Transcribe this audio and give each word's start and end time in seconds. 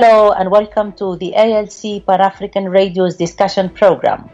Hello 0.00 0.30
and 0.30 0.48
welcome 0.48 0.92
to 0.92 1.16
the 1.16 1.34
ALC 1.34 2.06
Pan 2.06 2.20
African 2.20 2.68
Radio's 2.68 3.16
discussion 3.16 3.68
program. 3.68 4.30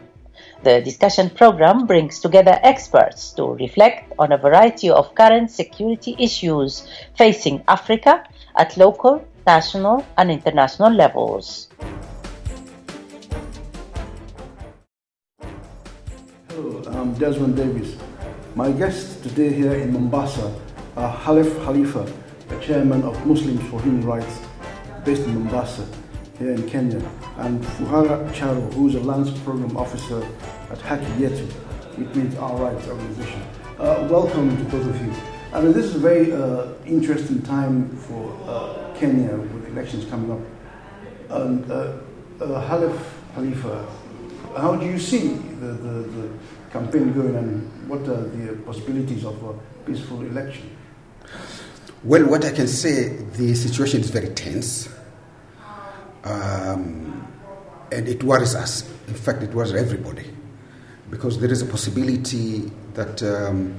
The 0.61 0.79
discussion 0.81 1.31
program 1.31 1.87
brings 1.87 2.19
together 2.19 2.59
experts 2.61 3.31
to 3.31 3.55
reflect 3.57 4.13
on 4.19 4.31
a 4.31 4.37
variety 4.37 4.91
of 4.91 5.15
current 5.15 5.49
security 5.49 6.15
issues 6.19 6.87
facing 7.17 7.63
Africa 7.67 8.23
at 8.55 8.77
local, 8.77 9.25
national, 9.47 10.05
and 10.19 10.29
international 10.29 10.93
levels. 10.93 11.67
Hello, 16.49 16.83
I'm 16.93 17.15
Desmond 17.15 17.55
Davis. 17.55 17.97
My 18.53 18.71
guests 18.71 19.19
today 19.21 19.51
here 19.51 19.73
in 19.73 19.93
Mombasa 19.93 20.53
are 20.95 21.11
Khelef 21.25 21.49
Khalifa, 21.65 22.05
the 22.49 22.59
chairman 22.59 23.01
of 23.01 23.17
Muslims 23.25 23.67
for 23.71 23.81
Human 23.81 24.05
Rights 24.05 24.45
based 25.05 25.21
in 25.27 25.35
Mombasa, 25.35 25.87
here 26.39 26.51
in 26.51 26.67
Kenya, 26.67 26.97
and 27.37 27.63
Furaha 27.63 28.27
Charo, 28.33 28.73
who's 28.73 28.95
a 28.95 28.99
lands 29.01 29.29
program 29.41 29.77
officer 29.77 30.25
at 30.71 30.79
Haki 30.79 31.05
Yetu, 31.19 31.45
which 31.97 32.15
means 32.15 32.35
Our 32.37 32.57
Rights 32.57 32.87
Organization. 32.87 33.43
Uh, 33.77 34.07
welcome 34.09 34.57
to 34.57 34.63
both 34.63 34.87
of 34.87 35.05
you. 35.05 35.13
I 35.53 35.61
mean, 35.61 35.73
this 35.73 35.85
is 35.85 35.95
a 35.95 35.99
very 35.99 36.33
uh, 36.33 36.73
interesting 36.87 37.43
time 37.43 37.95
for 37.97 38.35
uh, 38.47 38.97
Kenya 38.97 39.37
with 39.37 39.67
elections 39.67 40.09
coming 40.09 40.31
up. 40.31 40.39
And 41.29 41.71
uh, 41.71 41.75
uh, 42.41 42.67
Khelef 42.67 42.99
Khalifa, 43.35 43.87
how 44.57 44.75
do 44.75 44.87
you 44.87 44.97
see 44.97 45.27
the, 45.59 45.67
the, 45.67 45.93
the 46.17 46.29
campaign 46.71 47.13
going 47.13 47.35
and 47.35 47.87
what 47.87 48.01
are 48.01 48.27
the 48.27 48.53
possibilities 48.65 49.23
of 49.23 49.41
a 49.43 49.53
peaceful 49.85 50.21
election? 50.21 50.75
Well, 52.05 52.23
what 52.27 52.45
I 52.45 52.51
can 52.51 52.67
say, 52.67 53.09
the 53.09 53.55
situation 53.55 54.01
is 54.01 54.11
very 54.11 54.27
tense. 54.27 54.87
Um, 56.23 57.27
and 57.91 58.07
it 58.07 58.23
worries 58.23 58.53
us. 58.53 58.87
In 59.07 59.15
fact, 59.15 59.41
it 59.41 59.51
worries 59.55 59.73
everybody. 59.73 60.31
Because 61.09 61.39
there 61.39 61.51
is 61.51 61.63
a 61.63 61.65
possibility 61.65 62.71
that 62.93 63.23
um, 63.23 63.75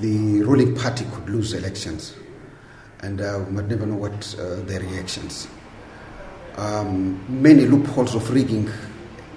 the 0.00 0.42
ruling 0.42 0.74
party 0.74 1.04
could 1.12 1.30
lose 1.30 1.52
elections. 1.52 2.16
And 3.02 3.20
uh, 3.20 3.44
we 3.46 3.52
might 3.52 3.68
never 3.68 3.86
know 3.86 3.94
what 3.94 4.36
uh, 4.36 4.56
their 4.62 4.80
reactions. 4.80 5.46
Um, 6.56 7.24
many 7.40 7.66
loopholes 7.66 8.16
of 8.16 8.28
rigging 8.34 8.68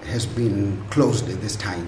has 0.06 0.26
been 0.26 0.84
closed 0.90 1.30
at 1.30 1.40
this 1.40 1.56
time. 1.56 1.88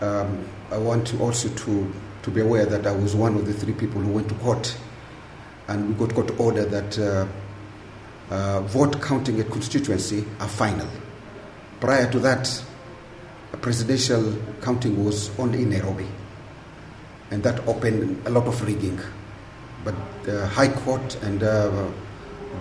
Um, 0.00 0.48
I 0.70 0.78
want 0.78 1.06
to 1.08 1.20
also 1.20 1.50
to, 1.50 1.92
to 2.22 2.30
be 2.30 2.40
aware 2.40 2.66
that 2.66 2.86
I 2.86 2.92
was 2.92 3.14
one 3.14 3.36
of 3.36 3.46
the 3.46 3.52
three 3.52 3.72
people 3.72 4.00
who 4.00 4.12
went 4.12 4.28
to 4.28 4.34
court 4.36 4.76
and 5.68 5.88
we 5.88 6.06
got 6.06 6.14
court 6.14 6.38
order 6.38 6.64
that 6.64 6.98
uh, 6.98 7.26
uh, 8.30 8.60
vote 8.62 9.00
counting 9.00 9.40
at 9.40 9.50
constituency 9.50 10.24
are 10.40 10.48
final. 10.48 10.88
Prior 11.80 12.10
to 12.10 12.18
that, 12.20 12.64
presidential 13.60 14.36
counting 14.60 15.04
was 15.04 15.36
only 15.38 15.62
in 15.62 15.70
Nairobi, 15.70 16.06
and 17.30 17.42
that 17.42 17.66
opened 17.68 18.26
a 18.26 18.30
lot 18.30 18.46
of 18.46 18.60
rigging. 18.66 18.98
But 19.84 19.94
the 20.24 20.46
High 20.46 20.68
Court 20.68 21.16
and 21.22 21.42
uh, 21.42 21.88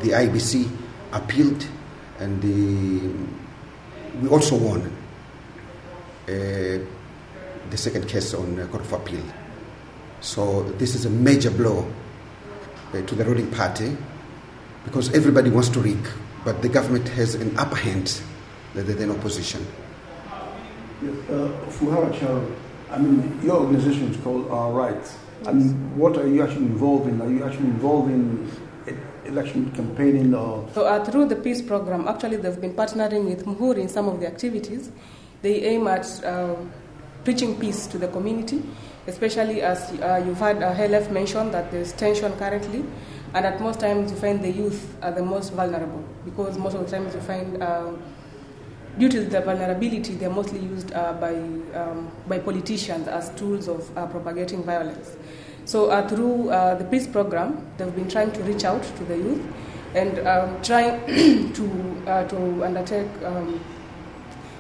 the 0.02 0.10
IEBC 0.10 0.70
appealed, 1.12 1.66
and 2.20 2.42
the, 2.42 3.10
we 4.22 4.30
also 4.30 4.58
won 4.58 4.82
uh, 6.28 6.30
the 6.30 7.78
second 7.78 8.08
case 8.08 8.34
on 8.34 8.60
uh, 8.60 8.68
Court 8.68 8.84
of 8.84 8.94
Appeal. 8.94 9.24
So 10.22 10.64
this 10.78 10.96
is 10.96 11.06
a 11.06 11.10
major 11.10 11.52
blow 11.52 11.92
uh, 12.94 13.02
to 13.02 13.16
the 13.16 13.26
ruling 13.26 13.50
party 13.52 13.98
because 14.86 15.14
everybody 15.14 15.50
wants 15.50 15.70
to 15.70 15.80
rig, 15.80 16.08
but 16.46 16.62
the 16.62 16.70
government 16.70 17.08
has 17.10 17.36
an 17.36 17.58
upper 17.58 17.76
hand 17.76 18.22
rather 18.74 18.94
than 18.94 19.12
opposition. 19.12 19.66
Yes, 21.04 21.16
uh, 21.30 21.50
Furaha 21.70 22.12
Charo, 22.14 22.56
I 22.92 23.00
mean, 23.00 23.40
your 23.44 23.58
organization 23.58 24.12
is 24.12 24.18
called 24.18 24.50
Our 24.52 24.72
Rights. 24.72 25.18
I 25.46 25.54
mean, 25.54 25.98
what 25.98 26.18
are 26.18 26.28
you 26.28 26.44
actually 26.44 26.66
involved 26.66 27.10
in? 27.10 27.20
Are 27.22 27.30
you 27.30 27.44
actually 27.44 27.68
involved 27.68 28.12
in 28.12 28.52
election 29.26 29.72
campaigning 29.72 30.34
or? 30.36 30.68
So 30.74 30.86
uh, 30.86 31.04
through 31.04 31.28
the 31.28 31.36
peace 31.36 31.62
program, 31.62 32.08
actually 32.08 32.38
they've 32.38 32.60
been 32.60 32.74
partnering 32.74 33.26
with 33.26 33.46
Muhuri 33.46 33.80
in 33.80 33.90
some 33.90 34.08
of 34.08 34.20
the 34.20 34.28
activities. 34.28 34.92
They 35.42 35.64
aim 35.64 35.88
at 35.88 36.06
uh, 36.24 36.56
preaching 37.24 37.60
peace 37.60 37.88
to 37.88 37.98
the 37.98 38.08
community, 38.08 38.62
especially 39.08 39.62
as 39.62 39.92
uh, 40.02 40.22
you've 40.26 40.38
had 40.38 40.62
uh, 40.62 40.74
Khelef 40.76 41.12
mention 41.12 41.52
that 41.52 41.72
there's 41.72 41.92
tension 41.94 42.32
currently. 42.38 42.86
And 43.34 43.46
at 43.46 43.62
most 43.62 43.80
times, 43.80 44.12
you 44.12 44.18
find 44.18 44.44
the 44.44 44.52
youth 44.52 44.96
are 45.02 45.12
the 45.12 45.24
most 45.24 45.54
vulnerable 45.54 46.04
because 46.26 46.58
most 46.58 46.76
of 46.76 46.86
the 46.86 46.92
times 46.92 47.14
you 47.16 47.22
find, 47.22 47.64
uh, 47.64 47.92
due 49.00 49.10
to 49.10 49.24
the 49.24 49.40
vulnerability, 49.42 50.16
they're 50.16 50.30
mostly 50.30 50.60
used 50.60 50.94
uh, 50.94 51.14
by, 51.14 51.34
um, 51.80 52.12
by 52.28 52.40
politicians 52.40 53.08
as 53.08 53.30
tools 53.36 53.70
of 53.70 53.98
uh, 53.98 54.06
propagating 54.08 54.64
violence. 54.64 55.16
So, 55.64 55.90
uh, 55.92 56.08
through 56.10 56.50
uh, 56.50 56.76
the 56.76 56.84
peace 56.86 57.08
program, 57.08 57.66
they've 57.78 57.96
been 57.96 58.10
trying 58.10 58.32
to 58.34 58.44
reach 58.44 58.66
out 58.66 58.84
to 58.84 59.04
the 59.06 59.16
youth 59.16 59.42
and 59.96 60.20
um, 60.28 60.62
trying 60.62 61.00
to, 61.54 62.26
to 62.30 62.64
undertake 62.66 63.08
um, 63.24 63.64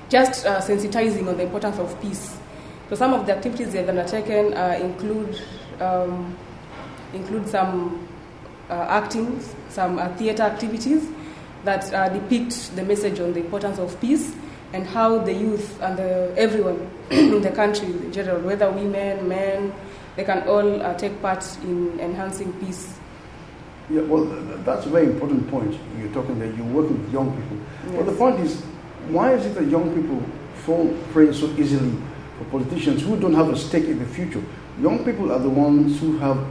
just 0.10 0.46
sensitizing 0.46 1.28
on 1.28 1.38
the 1.38 1.44
importance 1.44 1.78
of 1.80 2.00
peace. 2.02 2.38
So, 2.92 2.98
some 2.98 3.14
of 3.14 3.26
the 3.26 3.34
activities 3.34 3.72
they've 3.72 3.88
undertaken 3.88 4.52
include, 4.52 5.42
um, 5.80 6.36
include 7.14 7.48
some 7.48 8.06
uh, 8.70 8.86
acting, 8.90 9.40
some 9.70 9.98
uh, 9.98 10.10
theater 10.16 10.44
activities 10.44 11.08
that 11.64 11.94
uh, 11.94 12.10
depict 12.10 12.76
the 12.76 12.84
message 12.84 13.22
on 13.22 13.32
the 13.32 13.40
importance 13.40 13.80
of 13.80 13.98
peace 14.02 14.36
and 14.74 14.86
how 14.86 15.20
the 15.20 15.32
youth 15.32 15.82
and 15.82 15.98
the, 15.98 16.34
everyone 16.36 16.92
in 17.12 17.42
the 17.42 17.52
country 17.52 17.88
in 17.88 18.12
general, 18.12 18.42
whether 18.42 18.70
women, 18.70 19.26
men, 19.26 19.74
they 20.18 20.26
can 20.26 20.46
all 20.46 20.82
uh, 20.82 20.94
take 20.96 21.22
part 21.22 21.46
in 21.64 21.98
enhancing 21.98 22.52
peace. 22.60 22.94
Yeah, 23.90 24.02
well, 24.02 24.26
that's 24.66 24.86
a 24.86 24.90
very 24.90 25.06
important 25.06 25.50
point. 25.50 25.80
You're 25.98 26.12
talking 26.12 26.40
that 26.40 26.58
you're 26.58 26.66
working 26.66 27.02
with 27.02 27.14
young 27.14 27.32
people. 27.42 27.58
Yes. 27.88 27.96
But 27.96 28.06
the 28.12 28.18
point 28.18 28.40
is, 28.42 28.62
why 29.08 29.32
is 29.34 29.46
it 29.46 29.56
that 29.56 29.68
young 29.68 29.96
people 29.96 30.22
fall 30.66 30.94
prey 31.14 31.32
so 31.32 31.48
easily 31.58 31.98
for 32.42 32.50
politicians 32.50 33.04
who 33.04 33.20
don't 33.20 33.34
have 33.34 33.50
a 33.50 33.58
stake 33.58 33.86
in 33.86 34.00
the 34.00 34.06
future? 34.06 34.44
Young 34.82 35.04
people 35.04 35.32
are 35.32 35.40
the 35.40 35.50
ones 35.50 36.00
who 36.00 36.18
have 36.20 36.44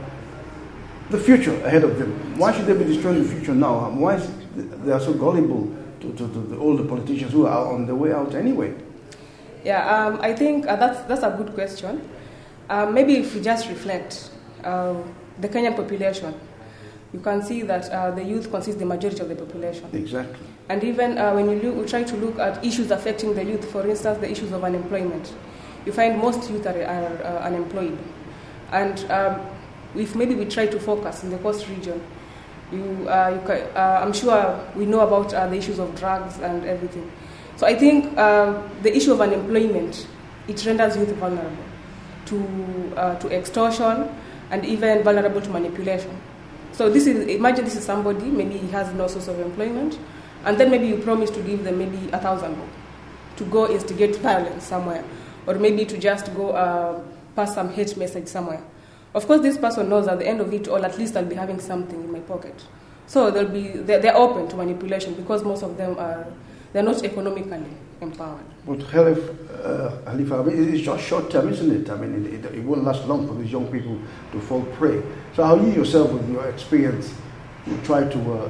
the 1.09 1.17
future 1.17 1.53
ahead 1.65 1.83
of 1.83 1.99
them. 1.99 2.37
Why 2.37 2.53
should 2.53 2.65
they 2.65 2.73
be 2.73 2.85
destroying 2.85 3.23
the 3.23 3.29
future 3.29 3.53
now? 3.53 3.89
Why 3.89 4.15
is 4.15 4.29
they 4.55 4.91
are 4.91 4.99
so 4.99 5.13
gullible 5.13 5.73
to, 6.01 6.11
to, 6.11 6.17
to 6.17 6.39
the, 6.39 6.57
all 6.57 6.77
the 6.77 6.85
politicians 6.85 7.33
who 7.33 7.45
are 7.45 7.73
on 7.73 7.85
the 7.85 7.95
way 7.95 8.13
out 8.13 8.33
anyway? 8.35 8.73
Yeah, 9.63 9.87
um, 9.87 10.19
I 10.21 10.33
think 10.33 10.67
uh, 10.67 10.75
that's, 10.75 11.01
that's 11.07 11.23
a 11.23 11.35
good 11.37 11.53
question. 11.53 12.09
Uh, 12.69 12.85
maybe 12.85 13.17
if 13.17 13.35
we 13.35 13.41
just 13.41 13.67
reflect, 13.67 14.31
uh, 14.63 14.95
the 15.39 15.49
Kenyan 15.49 15.75
population, 15.75 16.33
you 17.13 17.19
can 17.19 17.41
see 17.43 17.61
that 17.63 17.89
uh, 17.89 18.11
the 18.11 18.23
youth 18.23 18.49
consists 18.49 18.79
the 18.79 18.85
majority 18.85 19.21
of 19.21 19.29
the 19.29 19.35
population. 19.35 19.89
Exactly. 19.93 20.47
And 20.69 20.83
even 20.83 21.17
uh, 21.17 21.33
when 21.33 21.49
you 21.49 21.59
look, 21.61 21.75
we 21.75 21.85
try 21.85 22.03
to 22.03 22.15
look 22.15 22.39
at 22.39 22.63
issues 22.63 22.91
affecting 22.91 23.35
the 23.35 23.43
youth, 23.43 23.69
for 23.69 23.85
instance, 23.85 24.19
the 24.19 24.31
issues 24.31 24.53
of 24.53 24.63
unemployment, 24.63 25.33
you 25.85 25.91
find 25.91 26.17
most 26.17 26.49
youth 26.49 26.65
are, 26.65 26.83
are 26.83 27.23
uh, 27.23 27.39
unemployed. 27.47 27.97
And 28.71 28.99
um, 29.11 29.41
if 29.95 30.15
maybe 30.15 30.35
we 30.35 30.45
try 30.45 30.67
to 30.67 30.79
focus 30.79 31.23
in 31.23 31.29
the 31.29 31.37
coast 31.39 31.67
region, 31.67 32.01
you, 32.71 33.07
uh, 33.09 33.29
you 33.29 33.51
uh, 33.51 34.01
I'm 34.01 34.13
sure 34.13 34.67
we 34.75 34.85
know 34.85 35.01
about 35.01 35.33
uh, 35.33 35.47
the 35.47 35.57
issues 35.57 35.79
of 35.79 35.93
drugs 35.99 36.39
and 36.39 36.63
everything. 36.65 37.11
So 37.57 37.67
I 37.67 37.75
think 37.75 38.17
uh, 38.17 38.61
the 38.81 38.95
issue 38.95 39.13
of 39.13 39.21
unemployment 39.21 40.07
it 40.47 40.65
renders 40.65 40.95
youth 40.97 41.13
vulnerable 41.15 41.63
to 42.25 42.93
uh, 42.97 43.15
to 43.19 43.29
extortion 43.29 44.09
and 44.49 44.65
even 44.65 45.03
vulnerable 45.03 45.41
to 45.41 45.49
manipulation. 45.49 46.19
So 46.71 46.89
this 46.89 47.05
is 47.07 47.27
imagine 47.27 47.65
this 47.65 47.75
is 47.75 47.83
somebody 47.83 48.25
maybe 48.25 48.57
he 48.57 48.67
has 48.69 48.93
no 48.93 49.07
source 49.07 49.27
of 49.27 49.39
employment, 49.39 49.99
and 50.45 50.57
then 50.57 50.71
maybe 50.71 50.87
you 50.87 50.97
promise 50.97 51.29
to 51.31 51.41
give 51.41 51.63
them 51.63 51.77
maybe 51.77 52.09
a 52.11 52.19
thousand 52.19 52.57
to 53.37 53.45
go 53.45 53.69
instigate 53.69 54.15
violence 54.17 54.63
somewhere, 54.65 55.03
or 55.47 55.55
maybe 55.55 55.85
to 55.85 55.97
just 55.97 56.33
go 56.35 56.51
uh, 56.51 57.01
pass 57.35 57.55
some 57.55 57.69
hate 57.69 57.95
message 57.97 58.27
somewhere. 58.27 58.61
Of 59.13 59.27
course, 59.27 59.41
this 59.41 59.57
person 59.57 59.89
knows 59.89 60.07
at 60.07 60.19
the 60.19 60.27
end 60.27 60.39
of 60.39 60.53
it 60.53 60.67
all, 60.67 60.85
at 60.85 60.97
least 60.97 61.17
I'll 61.17 61.25
be 61.25 61.35
having 61.35 61.59
something 61.59 62.01
in 62.01 62.11
my 62.11 62.19
pocket. 62.19 62.63
So 63.07 63.29
they'll 63.29 63.47
be, 63.47 63.67
they're, 63.69 63.99
they're 63.99 64.15
open 64.15 64.47
to 64.49 64.55
manipulation 64.55 65.15
because 65.15 65.43
most 65.43 65.63
of 65.63 65.75
them 65.75 65.97
are, 65.99 66.25
they're 66.71 66.83
not 66.83 67.03
economically 67.03 67.65
empowered. 67.99 68.45
But 68.65 68.79
Khelef, 68.79 69.19
uh, 69.65 70.09
I 70.09 70.13
mean, 70.13 70.73
it's 70.73 70.83
just 70.83 71.03
short 71.03 71.29
term, 71.29 71.49
isn't 71.49 71.71
it? 71.71 71.89
I 71.89 71.97
mean, 71.97 72.25
it, 72.25 72.45
it, 72.45 72.55
it, 72.55 72.63
won't 72.63 72.85
last 72.85 73.05
long 73.05 73.27
for 73.27 73.33
these 73.33 73.51
young 73.51 73.69
people 73.71 73.99
to 74.31 74.39
fall 74.39 74.63
prey. 74.77 75.01
So 75.35 75.43
how 75.43 75.55
you 75.55 75.71
yourself, 75.71 76.11
with 76.11 76.29
your 76.29 76.47
experience, 76.47 77.13
you 77.67 77.77
try 77.83 78.07
to 78.07 78.33
uh, 78.33 78.49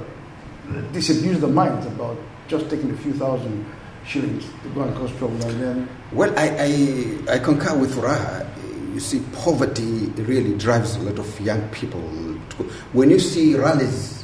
disabuse 0.92 1.40
the 1.40 1.48
minds 1.48 1.86
about 1.88 2.18
just 2.48 2.70
taking 2.70 2.92
a 2.92 2.98
few 2.98 3.14
thousand 3.14 3.66
shillings 4.06 4.46
to 4.64 4.70
go 4.70 4.82
and 4.82 4.96
cause 4.96 5.12
trouble 5.18 5.42
and 5.46 5.62
then... 5.62 5.90
Well, 6.12 6.34
I, 6.38 7.20
I, 7.30 7.36
I 7.36 7.40
concur 7.40 7.78
with 7.78 7.96
Furaha 7.96 8.48
you 8.94 9.00
see, 9.00 9.22
poverty 9.32 10.08
really 10.22 10.58
drives 10.58 10.96
a 10.98 11.00
lot 11.00 11.18
of 11.18 11.42
young 11.42 11.68
people. 11.70 12.02
To, 12.02 12.64
when 12.92 13.10
you 13.10 13.20
see 13.20 13.56
rallies 13.56 14.24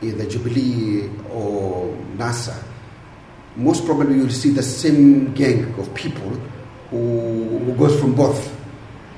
either 0.00 0.26
Jubilee 0.26 1.08
or 1.30 1.94
NASA, 2.16 2.62
most 3.56 3.84
probably 3.84 4.16
you'll 4.16 4.30
see 4.30 4.50
the 4.50 4.62
same 4.62 5.32
gang 5.34 5.74
of 5.78 5.92
people 5.94 6.28
who, 6.90 7.58
who 7.58 7.72
goes 7.74 7.98
from 8.00 8.14
both. 8.14 8.54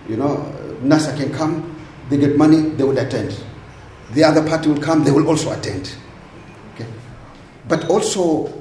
You 0.09 0.17
know, 0.17 0.37
NASA 0.83 1.15
can 1.17 1.33
come, 1.33 1.79
they 2.09 2.17
get 2.17 2.37
money, 2.37 2.61
they 2.61 2.85
will 2.85 2.99
attend. 2.99 3.39
The 4.13 4.25
other 4.25 4.47
party 4.47 4.71
will 4.71 4.81
come, 4.81 5.05
they 5.05 5.11
will 5.11 5.29
also 5.29 5.53
attend. 5.53 5.95
Okay? 6.75 6.87
But 7.69 7.91
also, 7.91 8.53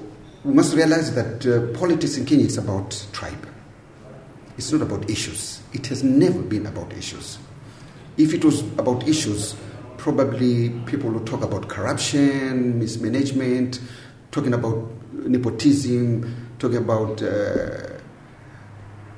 we 0.45 0.53
must 0.53 0.75
realize 0.75 1.13
that 1.15 1.45
uh, 1.47 1.75
politics 1.77 2.17
in 2.17 2.25
Kenya 2.25 2.45
is 2.45 2.59
about 2.59 3.05
tribe. 3.11 3.47
It's 4.57 4.71
not 4.71 4.83
about 4.83 5.09
issues. 5.09 5.61
It 5.73 5.87
has 5.87 6.03
never 6.03 6.39
been 6.39 6.67
about 6.67 6.93
issues. 6.93 7.39
If 8.15 8.31
it 8.31 8.45
was 8.45 8.61
about 8.77 9.07
issues, 9.07 9.55
probably 9.97 10.69
people 10.85 11.09
would 11.09 11.25
talk 11.25 11.43
about 11.43 11.67
corruption, 11.67 12.77
mismanagement, 12.77 13.81
talking 14.29 14.53
about 14.53 14.87
nepotism, 15.11 16.53
talking 16.59 16.77
about. 16.77 17.23
Uh, 17.23 17.93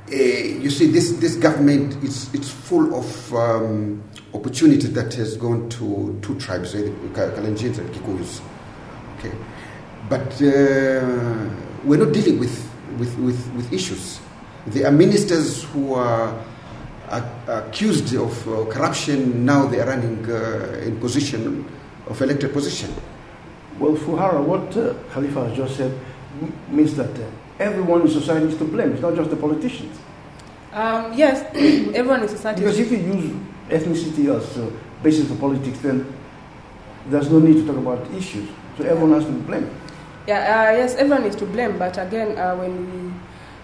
uh, 0.09 0.15
you 0.15 0.69
see, 0.69 0.88
this, 0.88 1.12
this 1.18 1.35
government 1.35 2.01
is 2.01 2.33
it's 2.33 2.50
full 2.50 2.95
of 2.95 3.35
um, 3.35 4.01
opportunity 4.33 4.88
that 4.88 5.13
has 5.15 5.35
gone 5.35 5.68
to 5.68 6.18
two 6.21 6.39
tribes, 6.39 6.74
uh, 6.74 6.77
Kalenjins 7.13 7.79
and 7.79 7.94
Kikuyus. 7.94 8.39
Okay, 9.19 9.35
but 10.09 10.42
uh, 10.42 11.50
we're 11.83 11.98
not 12.04 12.13
dealing 12.13 12.39
with, 12.39 12.69
with, 12.98 13.18
with, 13.19 13.54
with 13.54 13.74
issues. 13.74 14.19
There 14.68 14.88
are 14.88 14.92
ministers 14.92 15.63
who 15.63 15.94
are 15.94 16.44
accused 17.48 18.13
of 18.15 18.48
uh, 18.48 18.65
corruption. 18.65 19.45
Now 19.45 19.65
they 19.65 19.80
are 19.80 19.88
running 19.88 20.30
uh, 20.30 20.81
in 20.83 21.00
position 21.00 21.65
of 22.07 22.21
elected 22.21 22.54
position. 22.54 22.94
Well, 23.80 23.94
Furaha, 23.95 24.44
what 24.44 24.75
uh, 24.75 24.94
Khalifa 25.13 25.48
has 25.48 25.57
just 25.57 25.77
said 25.77 25.98
m- 26.42 26.53
means 26.69 26.95
that 26.95 27.12
uh, 27.18 27.30
everyone 27.60 28.01
in 28.01 28.07
society 28.10 28.48
is 28.48 28.57
to 28.57 28.65
blame. 28.65 28.92
It's 28.94 29.01
not 29.01 29.15
just 29.15 29.30
the 29.30 29.36
politicians. 29.36 29.98
Um, 30.74 31.13
yes, 31.13 31.44
everyone 31.95 32.24
in 32.24 32.30
society. 32.30 32.62
Because 32.62 32.80
if 32.80 32.92
you 32.92 32.98
use 32.98 33.31
ethnicity 33.69 34.36
as 34.36 34.57
a 34.57 34.71
basis 35.03 35.27
for 35.30 35.36
politics, 35.36 35.80
then 35.80 36.12
there's 37.10 37.30
no 37.31 37.39
need 37.39 37.53
to 37.56 37.65
talk 37.68 37.77
about 37.77 38.12
issues. 38.13 38.50
So 38.77 38.83
everyone 38.83 39.12
has 39.13 39.25
to 39.25 39.31
be 39.31 39.42
blamed. 39.42 39.69
Yeah, 40.27 40.39
uh, 40.69 40.71
yes, 40.77 40.95
everyone 40.95 41.24
is 41.24 41.38
to 41.38 41.45
blame, 41.45 41.79
but 41.79 41.97
again, 41.97 42.38
uh, 42.38 42.53
when 42.57 42.74
we, 42.91 43.13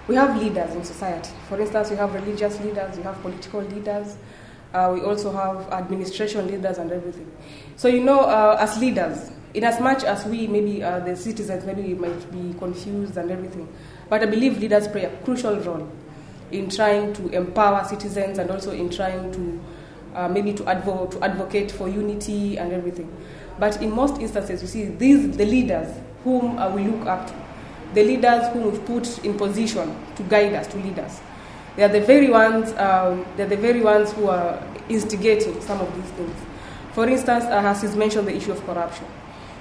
we 0.07 0.15
have 0.15 0.42
leaders 0.42 0.74
in 0.74 0.83
society, 0.86 1.30
for 1.50 1.60
instance, 1.60 1.89
we 1.89 1.98
have 1.98 2.13
religious 2.13 2.57
leaders, 2.62 2.95
we 2.95 3.04
have 3.04 3.21
political 3.21 3.62
leaders, 3.62 4.15
uh, 4.74 4.89
we 4.94 5.01
also 5.01 5.31
have 5.33 5.68
administration 5.74 6.48
leaders 6.48 6.77
and 6.77 6.89
everything. 6.89 7.30
So, 7.75 7.89
you 7.89 8.01
know, 8.01 8.21
uh, 8.21 8.56
as 8.62 8.77
leaders, 8.80 9.30
in 9.54 9.65
as 9.65 9.81
much 9.81 10.06
as 10.06 10.25
we, 10.25 10.48
maybe 10.48 10.81
uh, 10.81 11.00
the 11.00 11.18
citizens, 11.18 11.65
maybe 11.65 11.81
we 11.81 11.95
might 11.95 12.31
be 12.31 12.57
confused 12.57 13.18
and 13.18 13.30
everything, 13.30 13.68
but 14.10 14.21
I 14.21 14.25
believe 14.25 14.57
leaders 14.60 14.88
play 14.88 15.04
a 15.04 15.10
crucial 15.25 15.57
role 15.60 15.92
in 16.51 16.69
trying 16.69 17.12
to 17.15 17.27
empower 17.30 17.83
citizens 17.83 18.38
and 18.39 18.50
also 18.50 18.71
in 18.71 18.89
trying 18.89 19.33
to 19.33 19.62
uh, 20.15 20.27
maybe 20.30 20.54
to, 20.54 20.63
advo- 20.63 21.12
to 21.12 21.21
advocate 21.25 21.71
for 21.71 21.89
unity 21.89 22.57
and 22.57 22.71
everything. 22.71 23.13
But 23.60 23.81
in 23.81 23.92
most 23.92 24.21
instances, 24.21 24.62
you 24.62 24.68
see, 24.69 24.86
these 24.86 25.36
the 25.36 25.45
leaders 25.45 25.94
whom 26.24 26.58
uh, 26.58 26.70
we 26.70 26.86
look 26.88 27.06
up 27.08 27.28
to, 27.28 27.34
the 27.94 28.04
leaders 28.04 28.48
whom 28.54 28.72
we've 28.72 28.86
put 28.86 29.24
in 29.25 29.38
position 29.38 29.96
to 30.16 30.24
guide 30.24 30.54
us, 30.54 30.68
to 30.68 30.78
lead 30.78 30.98
us. 31.00 31.22
They 31.75 31.84
are 31.84 31.90
the 31.90 32.02
very 32.02 32.30
ones. 32.30 32.72
Um, 32.74 33.25
they're 33.36 33.48
the 33.48 33.58
very 33.58 33.81
ones 33.81 34.12
who 34.14 34.28
are 34.28 34.62
instigating 34.90 35.60
some 35.62 35.80
of 35.81 35.94
these 35.96 36.12
things. 36.12 36.36
For 36.94 37.08
instance, 37.08 37.46
uh, 37.46 37.62
as 37.66 37.81
he's 37.81 37.96
mentioned 37.96 38.28
the 38.28 38.36
issue 38.36 38.52
of 38.52 38.64
corruption. 38.66 39.08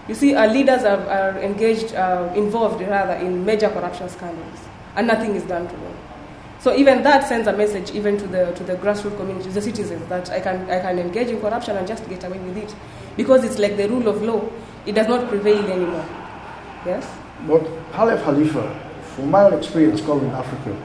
You 0.09 0.14
see, 0.14 0.35
our 0.35 0.49
leaders 0.49 0.82
are, 0.85 0.99
are 1.09 1.38
engaged, 1.38 1.94
uh, 1.94 2.32
involved 2.35 2.81
rather, 2.82 3.14
in 3.14 3.44
major 3.44 3.69
corruption 3.70 4.09
scandals, 4.09 4.59
and 4.97 5.06
nothing 5.06 5.35
is 5.37 5.44
done 5.44 5.67
to 5.69 5.75
them. 5.76 5.97
So 6.59 6.75
even 6.76 7.03
that 7.03 7.26
sends 7.26 7.49
a 7.49 7.53
message 7.56 7.91
even 7.93 8.19
to 8.19 8.26
the 8.26 8.53
to 8.53 8.64
the 8.64 8.75
grassroots 8.76 9.17
communities, 9.17 9.55
the 9.55 9.62
citizens, 9.62 10.06
that 10.09 10.31
I 10.31 10.41
can 10.41 10.69
I 10.70 10.81
can 10.81 10.99
engage 10.99 11.29
in 11.29 11.41
corruption 11.41 11.76
and 11.76 11.87
just 11.87 12.09
get 12.09 12.23
away 12.25 12.38
with 12.38 12.56
it, 12.56 12.75
because 13.17 13.44
it's 13.44 13.59
like 13.59 13.76
the 13.76 13.88
rule 13.88 14.06
of 14.09 14.23
law. 14.23 14.43
It 14.87 14.93
does 14.94 15.09
not 15.09 15.29
prevail 15.29 15.64
anymore. 15.70 16.05
Yes. 16.84 17.06
But 17.46 17.62
Khelef 17.93 18.23
Khalifa, 18.25 18.93
from 19.14 19.31
my 19.31 19.44
own 19.44 19.55
experience 19.55 20.00
covering 20.00 20.31
Africa, 20.32 20.76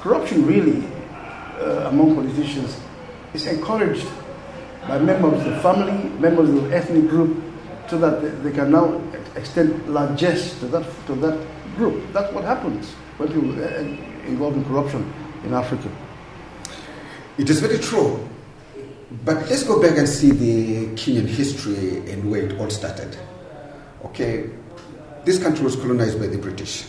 corruption 0.00 0.46
really 0.46 0.84
uh, 1.60 1.88
among 1.88 2.14
politicians 2.14 2.78
is 3.34 3.46
encouraged 3.46 4.06
by 4.88 4.98
members 4.98 5.34
of 5.34 5.44
the 5.44 5.60
family, 5.60 6.08
members 6.18 6.48
of 6.48 6.68
the 6.68 6.76
ethnic 6.76 7.08
group, 7.08 7.42
so 7.88 7.98
that 7.98 8.20
they, 8.22 8.28
they 8.48 8.52
can 8.52 8.70
now 8.70 9.00
extend 9.36 9.88
largesse 9.88 10.58
to 10.60 10.66
that 10.66 10.84
to 11.06 11.14
that 11.16 11.38
group. 11.76 12.12
That's 12.12 12.32
what 12.32 12.44
happens 12.44 12.90
when 13.18 13.28
people 13.28 13.52
uh, 13.62 13.78
involved 14.26 14.56
in 14.56 14.64
corruption 14.64 15.12
in 15.44 15.54
Africa. 15.54 15.90
It 17.38 17.48
is 17.48 17.60
very 17.60 17.78
true. 17.78 18.28
But 19.24 19.48
let's 19.50 19.62
go 19.62 19.80
back 19.80 19.98
and 19.98 20.08
see 20.08 20.30
the 20.30 20.86
Kenyan 20.94 21.26
history 21.26 21.98
and 22.10 22.30
where 22.30 22.42
it 22.42 22.58
all 22.58 22.70
started. 22.70 23.16
Okay, 24.06 24.48
this 25.24 25.42
country 25.42 25.64
was 25.64 25.76
colonized 25.76 26.18
by 26.18 26.26
the 26.26 26.38
British, 26.38 26.84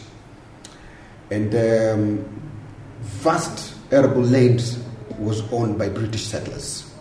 and 1.30 1.54
um, 1.54 2.42
vast 3.02 3.76
arable 3.92 4.24
land 4.24 4.78
was 5.20 5.42
owned 5.52 5.78
by 5.78 5.90
British 5.90 6.24
settlers. 6.24 6.92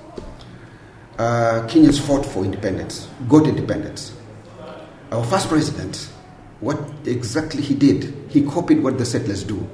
Uh, 1.19 1.67
Kenyans 1.69 2.01
fought 2.01 2.25
for 2.25 2.45
independence, 2.45 3.09
got 3.29 3.47
independence. 3.47 4.15
Our 5.11 5.25
first 5.25 5.49
president, 5.49 6.09
what 6.61 6.79
exactly 7.05 7.63
he 7.63 7.75
did, 7.75 8.15
he 8.29 8.43
copied 8.45 8.83
what 8.83 8.99
the 8.99 9.05
settlers 9.05 9.45
do. 9.45 9.69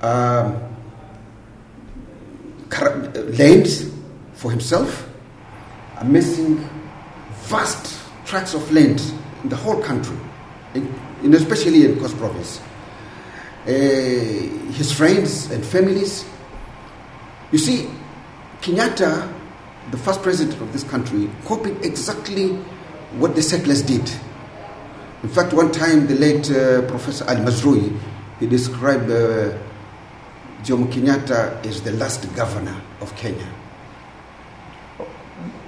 Um, 0.00 0.60
lands 3.38 3.90
for 4.34 4.50
himself, 4.50 5.08
amassing 5.98 6.68
vast 7.44 8.00
tracts 8.24 8.54
of 8.54 8.70
land 8.72 9.00
in 9.42 9.48
the 9.48 9.56
whole 9.56 9.80
country, 9.82 10.16
in, 10.74 11.34
especially 11.34 11.84
in 11.84 11.98
Coast 11.98 12.16
Province. 12.18 12.60
Uh, 13.66 13.70
his 14.72 14.92
friends 14.92 15.50
and 15.50 15.64
families. 15.64 16.24
You 17.52 17.58
see, 17.58 17.88
Kenyatta, 18.60 19.32
the 19.90 19.98
first 19.98 20.22
president 20.22 20.60
of 20.60 20.72
this 20.72 20.82
country, 20.84 21.30
copied 21.44 21.84
exactly 21.84 22.48
what 23.18 23.34
the 23.34 23.42
settlers 23.42 23.82
did. 23.82 24.10
In 25.22 25.28
fact, 25.28 25.52
one 25.52 25.70
time 25.70 26.06
the 26.08 26.14
late 26.14 26.50
uh, 26.50 26.82
Professor 26.88 27.24
Ali 27.28 27.40
Mazrui, 27.40 27.96
he 28.40 28.46
described 28.46 29.10
uh, 29.10 29.56
Jomo 30.64 30.90
Kenyatta 30.90 31.64
as 31.64 31.82
the 31.82 31.92
last 31.92 32.34
governor 32.34 32.80
of 33.00 33.14
Kenya. 33.16 33.46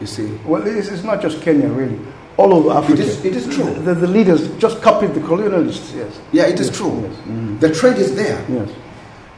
You 0.01 0.07
see? 0.07 0.39
Well, 0.45 0.67
it's, 0.67 0.89
it's 0.89 1.05
not 1.05 1.23
just 1.23 1.41
Kenya, 1.43 1.69
really. 1.69 1.99
All 2.37 2.53
over 2.53 2.71
Africa. 2.73 3.01
It 3.03 3.09
is, 3.09 3.25
it 3.25 3.37
is 3.37 3.55
true. 3.55 3.73
The, 3.75 3.95
the 3.95 4.07
leaders 4.09 4.49
just 4.59 4.83
copied 4.83 5.15
the 5.15 5.21
colonialists, 5.21 5.95
yes. 5.95 6.21
Yeah, 6.33 6.47
it 6.47 6.59
is 6.59 6.67
Yes, 6.69 6.77
true. 6.77 7.03
yes. 7.03 7.17
Mm. 7.29 7.61
The 7.61 7.73
trade 7.75 7.97
is 7.99 8.17
there. 8.17 8.45
Yes. 8.51 8.71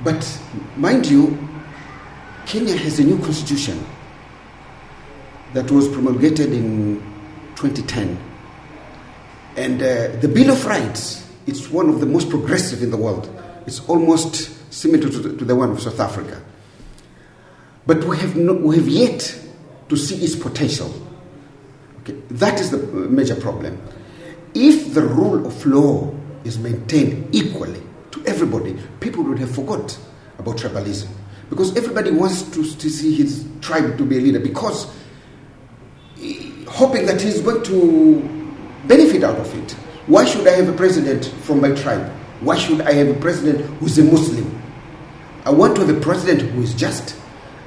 But 0.03 0.41
mind 0.76 1.07
you, 1.07 1.37
Kenya 2.47 2.76
has 2.76 2.99
a 2.99 3.05
new 3.05 3.19
constitution 3.19 3.85
that 5.53 5.71
was 5.71 5.88
promulgated 5.88 6.53
in 6.53 7.00
2010. 7.57 8.19
And 9.57 9.81
uh, 9.83 10.09
the 10.21 10.29
Bill 10.29 10.50
of 10.53 10.65
Rights, 10.67 11.31
it's 11.47 11.71
one 11.71 11.88
of 11.88 12.00
the 12.00 12.07
most 12.07 12.29
progressive 12.31 12.83
in 12.83 12.91
the 12.91 12.97
world. 12.97 13.29
It's 13.67 13.87
almost 13.88 14.73
similar 14.73 15.00
to 15.03 15.09
the, 15.09 15.37
to 15.38 15.45
the 15.45 15.55
one 15.57 15.71
of 15.71 15.81
South 15.83 15.99
Africa. 16.00 16.43
But 17.87 18.05
we 18.05 18.17
have, 18.19 18.37
no, 18.37 18.53
we 18.55 18.76
have 18.76 18.88
yet 18.88 19.38
to 19.88 19.97
see 19.97 20.17
its 20.25 20.35
potential. 20.37 20.93
Okay, 22.07 22.17
that 22.31 22.61
is 22.61 22.71
the 22.71 22.79
major 22.79 23.35
problem. 23.35 23.83
If 24.55 24.95
the 24.95 25.03
rule 25.03 25.45
of 25.45 25.67
law 25.67 26.15
is 26.45 26.57
maintained 26.57 27.35
equally 27.35 27.83
to 28.13 28.25
everybody, 28.27 28.77
people 29.01 29.25
would 29.25 29.41
have 29.41 29.53
forgot 29.53 29.99
about 30.39 30.57
tribalism. 30.57 31.09
Because 31.51 31.77
everybody 31.77 32.13
wants 32.13 32.43
to, 32.43 32.63
to 32.63 32.89
see 32.91 33.13
his 33.17 33.45
tribe 33.61 33.99
to 33.99 34.05
be 34.05 34.19
a 34.19 34.21
leader 34.21 34.39
because 34.39 34.87
eh, 36.23 36.51
hoping 36.69 37.07
that 37.07 37.21
he's 37.21 37.41
going 37.41 37.65
to 37.65 38.55
benefit 38.87 39.25
out 39.25 39.39
of 39.39 39.53
it. 39.59 39.73
Why 40.07 40.25
should 40.27 40.47
I 40.47 40.53
have 40.53 40.69
a 40.69 40.77
president 40.77 41.25
from 41.43 41.61
my 41.61 41.73
tribe? 41.73 42.09
Why 42.41 42.57
should 42.57 42.83
I 42.83 42.93
have 42.93 43.09
a 43.09 43.19
president 43.19 43.67
who's 43.81 43.99
a 43.99 44.05
Muslim? 44.05 44.63
I 45.45 45.51
want 45.51 45.75
to 45.75 45.85
have 45.85 45.97
a 45.97 46.01
president 46.01 46.43
who 46.53 46.63
is 46.63 46.73
just 46.73 47.17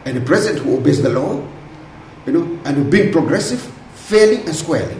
and 0.05 0.17
a 0.17 0.21
president 0.21 0.63
who 0.63 0.77
obeys 0.77 1.01
the 1.01 1.09
law, 1.09 1.45
you 2.25 2.31
know, 2.31 2.43
and 2.63 2.77
who 2.77 2.89
being 2.89 3.11
progressive, 3.11 3.73
fairly 4.09 4.37
and 4.37 4.55
squarely. 4.55 4.97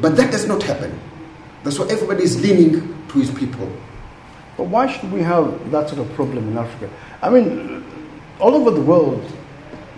But 0.00 0.16
that 0.16 0.30
does 0.30 0.46
not 0.46 0.62
happen. 0.62 0.98
That's 1.64 1.78
why 1.78 1.86
everybody 1.88 2.22
is 2.22 2.40
leaning 2.40 2.72
to 3.08 3.18
his 3.18 3.30
people. 3.30 3.70
But 4.56 4.64
why 4.64 4.86
should 4.90 5.10
we 5.12 5.22
have 5.22 5.70
that 5.70 5.88
sort 5.88 6.00
of 6.00 6.12
problem 6.14 6.48
in 6.48 6.56
Africa? 6.56 6.88
I 7.20 7.30
mean, 7.30 7.84
all 8.40 8.54
over 8.54 8.70
the 8.70 8.80
world, 8.80 9.24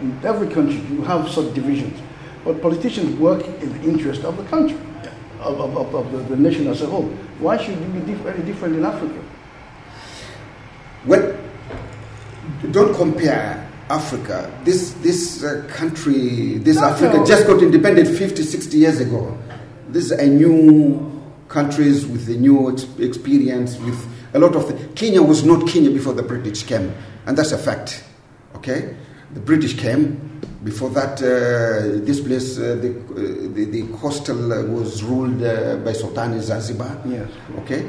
in 0.00 0.18
every 0.25 0.49
country, 0.49 0.80
you 0.94 1.02
have 1.02 1.28
such 1.30 1.54
divisions. 1.54 2.00
But 2.44 2.61
politicians 2.61 3.18
work 3.18 3.44
in 3.62 3.73
the 3.80 3.88
interest 3.88 4.25
of 4.25 4.37
the 4.37 4.44
country. 4.44 4.78
of, 5.44 5.76
of, 5.76 5.94
of 5.94 6.12
the, 6.12 6.18
the, 6.18 6.37
nation 6.37 6.66
as 6.68 6.80
a 6.83 6.87
whole. 6.87 7.09
Why 7.38 7.56
should 7.56 7.76
it 7.76 7.92
be 7.92 8.00
diff- 8.12 8.26
any 8.26 8.42
different 8.44 8.76
in 8.76 8.85
Africa? 8.85 9.23
Well, 11.04 11.37
don't 12.71 12.94
compare 12.94 13.71
Africa. 13.91 14.50
This, 14.64 14.93
this 14.95 15.45
uh, 15.45 15.67
country, 15.69 16.59
this 16.59 16.76
no, 16.76 16.85
Africa 16.85 17.19
no. 17.19 17.26
just 17.26 17.47
got 17.47 17.62
independent 17.62 18.09
50, 18.09 18.43
60 18.43 18.76
years 18.76 19.00
ago. 19.00 19.37
This 19.88 20.07
is 20.07 20.12
a 20.12 20.26
new 20.26 21.23
countries 21.49 22.07
with 22.07 22.29
a 22.29 22.35
new 22.35 22.71
experience, 22.99 23.79
with 23.79 24.09
a 24.35 24.38
lot 24.38 24.57
of 24.57 24.95
Kenya 24.95 25.23
was 25.23 25.45
not 25.45 25.69
Kenya 25.69 25.91
before 25.91 26.14
the 26.14 26.23
British 26.23 26.64
came, 26.64 26.93
and 27.26 27.37
that's 27.38 27.53
a 27.53 27.59
fact. 27.59 28.03
Okay, 28.57 28.97
the 29.33 29.41
British 29.41 29.79
came. 29.79 30.41
Before 30.64 30.88
that, 30.91 31.21
uh, 31.23 32.05
this 32.05 32.21
place, 32.21 32.59
uh, 32.59 32.76
the, 32.81 32.91
uh, 32.91 33.55
the, 33.55 33.64
the 33.67 33.87
coastal 33.99 34.49
was 34.64 35.03
ruled 35.03 35.43
uh, 35.43 35.76
by 35.76 35.93
Sultan 35.93 36.41
Zanzibar. 36.41 37.03
Yes. 37.07 37.29
Okay, 37.59 37.85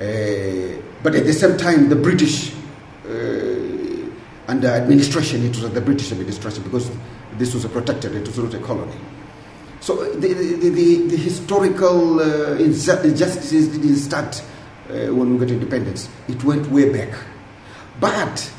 uh, 0.00 0.82
but 1.02 1.14
at 1.14 1.24
the 1.24 1.32
same 1.32 1.56
time, 1.56 1.88
the 1.88 1.96
British 1.96 2.52
uh, 3.06 3.69
under 4.50 4.68
administration, 4.68 5.44
it 5.44 5.56
was 5.56 5.70
the 5.72 5.80
British 5.80 6.10
administration 6.10 6.64
because 6.64 6.90
this 7.34 7.54
was 7.54 7.64
a 7.64 7.68
protectorate, 7.68 8.16
it 8.16 8.26
was 8.26 8.38
not 8.38 8.52
a 8.52 8.58
colony. 8.58 8.96
So 9.80 10.12
the, 10.14 10.34
the, 10.34 10.68
the, 10.68 11.06
the 11.06 11.16
historical 11.16 12.20
uh, 12.20 12.56
injustices 12.56 13.68
didn't 13.68 13.96
start 13.96 14.42
uh, 14.88 15.14
when 15.14 15.32
we 15.32 15.38
got 15.38 15.50
independence. 15.50 16.08
It 16.28 16.42
went 16.44 16.66
way 16.66 16.92
back. 16.92 17.16
But 18.00 18.52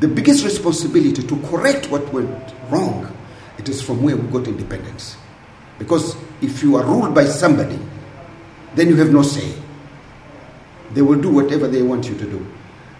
the 0.00 0.08
biggest 0.08 0.44
responsibility 0.44 1.22
to 1.22 1.36
correct 1.42 1.90
what 1.90 2.12
went 2.12 2.54
wrong, 2.68 3.16
it 3.58 3.68
is 3.68 3.80
from 3.80 4.02
where 4.02 4.16
we 4.16 4.26
got 4.30 4.48
independence. 4.48 5.16
Because 5.78 6.16
if 6.40 6.62
you 6.62 6.76
are 6.76 6.84
ruled 6.84 7.14
by 7.14 7.26
somebody, 7.26 7.78
then 8.74 8.88
you 8.88 8.96
have 8.96 9.12
no 9.12 9.22
say. 9.22 9.54
They 10.92 11.02
will 11.02 11.20
do 11.20 11.30
whatever 11.30 11.68
they 11.68 11.82
want 11.82 12.08
you 12.08 12.16
to 12.18 12.24
do. 12.24 12.46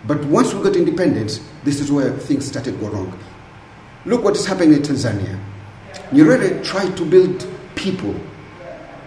But 0.07 0.25
once 0.25 0.53
we 0.53 0.63
got 0.63 0.77
independence, 0.77 1.41
this 1.65 1.81
is 1.81 1.93
where 1.93 2.11
things 2.13 2.47
started 2.47 2.73
to 2.73 2.79
go 2.79 2.89
wrong. 2.89 3.19
Look 4.05 4.25
what 4.25 4.37
is 4.37 4.47
happening 4.47 4.75
in 4.75 4.83
Tanzania. 4.83 5.39
Nyerere 6.11 6.65
tried 6.65 6.97
to 6.97 7.05
build 7.05 7.47
people. 7.77 8.15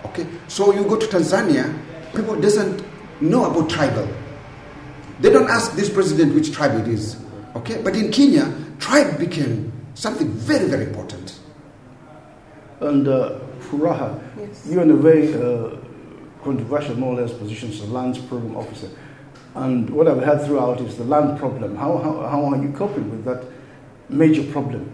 Okay, 0.05 0.25
so 0.47 0.73
you 0.73 0.83
go 0.83 0.97
to 0.97 1.05
Tanzania, 1.07 1.77
people 2.15 2.39
doesn't 2.39 2.83
know 3.21 3.51
about 3.51 3.69
tribal. 3.69 4.07
They 5.19 5.29
don't 5.29 5.49
ask 5.49 5.73
this 5.75 5.89
president 5.89 6.33
which 6.33 6.53
tribe 6.53 6.79
it 6.79 6.87
is. 6.87 7.17
Okay, 7.55 7.81
but 7.81 7.95
in 7.95 8.11
Kenya, 8.11 8.53
tribe 8.79 9.17
became 9.17 9.71
something 9.93 10.29
very, 10.29 10.67
very 10.67 10.85
important. 10.85 11.39
And 12.81 13.07
uh, 13.07 13.39
Furaha, 13.59 14.21
yes. 14.37 14.65
you're 14.69 14.83
in 14.83 14.91
a 14.91 14.95
very 14.95 15.33
uh, 15.33 15.77
controversial, 16.43 16.95
more 16.95 17.17
or 17.17 17.21
less, 17.21 17.33
position 17.33 17.69
as 17.71 17.81
a 17.81 17.85
lands 17.85 18.19
program 18.19 18.55
officer. 18.55 18.89
And 19.55 19.89
what 19.89 20.07
I've 20.07 20.21
heard 20.21 20.45
throughout 20.45 20.81
is 20.81 20.97
the 20.97 21.05
land 21.05 21.39
problem. 21.39 21.77
How, 21.77 21.97
how, 21.97 22.27
how 22.27 22.45
are 22.45 22.61
you 22.61 22.73
coping 22.73 23.09
with 23.09 23.23
that 23.23 23.45
major 24.09 24.43
problem? 24.51 24.93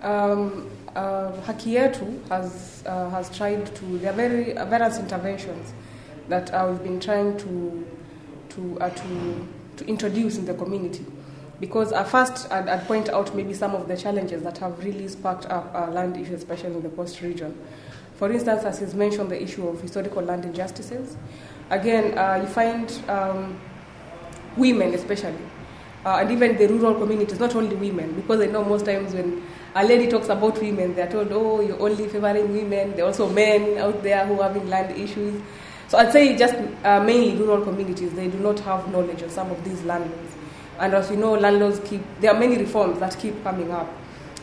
Um, 0.00 0.70
uh, 0.94 1.32
has, 1.42 2.84
uh, 2.86 3.10
has 3.10 3.36
tried 3.36 3.74
to, 3.74 3.98
there 3.98 4.12
are 4.12 4.16
very, 4.16 4.56
uh, 4.56 4.64
various 4.66 4.98
interventions 4.98 5.72
that 6.28 6.54
uh, 6.54 6.68
we've 6.70 6.84
been 6.84 7.00
trying 7.00 7.36
to, 7.38 7.84
to, 8.50 8.80
uh, 8.80 8.90
to, 8.90 9.48
to 9.76 9.86
introduce 9.86 10.38
in 10.38 10.46
the 10.46 10.54
community. 10.54 11.04
Because 11.58 11.92
at 11.92 12.06
first, 12.06 12.50
I'd, 12.52 12.68
I'd, 12.68 12.86
point 12.86 13.08
out 13.08 13.34
maybe 13.34 13.54
some 13.54 13.74
of 13.74 13.88
the 13.88 13.96
challenges 13.96 14.42
that 14.42 14.58
have 14.58 14.78
really 14.84 15.08
sparked 15.08 15.46
up 15.46 15.74
uh, 15.74 15.90
land 15.90 16.16
issues, 16.16 16.34
especially 16.34 16.74
in 16.74 16.82
the 16.82 16.90
coast 16.90 17.20
region. 17.22 17.58
For 18.16 18.30
instance, 18.30 18.62
as 18.62 18.78
he's 18.78 18.94
mentioned, 18.94 19.30
the 19.30 19.42
issue 19.42 19.66
of 19.66 19.80
historical 19.80 20.22
land 20.22 20.44
injustices. 20.44 21.16
Again, 21.70 22.16
uh, 22.18 22.40
you 22.42 22.46
find 22.48 22.90
um, 23.08 23.58
women, 24.56 24.94
especially, 24.94 25.38
uh, 26.04 26.18
and 26.20 26.30
even 26.30 26.56
the 26.56 26.66
rural 26.68 26.94
communities, 26.94 27.40
not 27.40 27.54
only 27.54 27.74
women, 27.74 28.12
because 28.12 28.40
I 28.40 28.46
know 28.46 28.62
most 28.64 28.84
times 28.84 29.14
when 29.14 29.42
a 29.74 29.84
lady 29.84 30.06
talks 30.06 30.28
about 30.28 30.60
women, 30.60 30.94
they're 30.94 31.10
told, 31.10 31.32
oh, 31.32 31.60
you're 31.60 31.80
only 31.80 32.06
favoring 32.08 32.52
women. 32.52 32.94
There 32.94 33.04
are 33.04 33.08
also 33.08 33.28
men 33.28 33.78
out 33.78 34.02
there 34.02 34.26
who 34.26 34.40
are 34.40 34.48
having 34.48 34.68
land 34.68 34.96
issues. 34.96 35.40
So 35.88 35.98
I'd 35.98 36.12
say 36.12 36.36
just 36.36 36.54
uh, 36.84 37.00
mainly 37.02 37.34
rural 37.36 37.64
communities, 37.64 38.12
they 38.12 38.28
do 38.28 38.38
not 38.38 38.60
have 38.60 38.90
knowledge 38.92 39.22
of 39.22 39.30
some 39.30 39.50
of 39.50 39.64
these 39.64 39.82
landlords. 39.84 40.32
And 40.78 40.94
as 40.94 41.10
you 41.10 41.16
know, 41.16 41.32
landlords 41.32 41.80
keep, 41.84 42.02
there 42.20 42.34
are 42.34 42.38
many 42.38 42.58
reforms 42.58 43.00
that 43.00 43.18
keep 43.18 43.42
coming 43.42 43.70
up. 43.70 43.88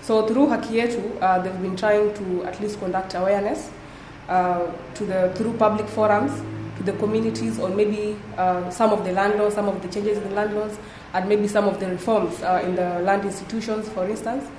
So 0.02 0.28
through 0.28 0.48
Haki 0.48 0.82
Yetu, 0.82 1.22
uh, 1.22 1.40
they've 1.40 1.62
been 1.62 1.76
trying 1.76 2.14
to 2.16 2.44
at 2.46 2.60
least 2.60 2.80
conduct 2.80 3.14
awareness 3.14 3.70
uh, 4.28 4.72
to 4.96 5.06
the, 5.06 5.32
through 5.36 5.54
public 5.58 5.88
forums 5.88 6.32
the 6.86 6.94
communities 6.94 7.60
or 7.60 7.70
maybe 7.70 8.16
uh, 8.38 8.70
some 8.70 8.92
of 8.92 9.04
the 9.06 9.12
landlords, 9.12 9.56
some 9.56 9.68
of 9.68 9.82
the 9.82 9.88
changes 9.88 10.18
in 10.18 10.24
the 10.30 10.36
landlords, 10.36 10.78
and 11.14 11.28
maybe 11.28 11.48
some 11.48 11.66
of 11.66 11.80
the 11.80 11.88
reforms 11.88 12.42
uh, 12.42 12.62
in 12.64 12.76
the 12.76 13.00
land 13.00 13.26
institutions, 13.26 13.90
for 13.90 14.08
instance. 14.08 14.50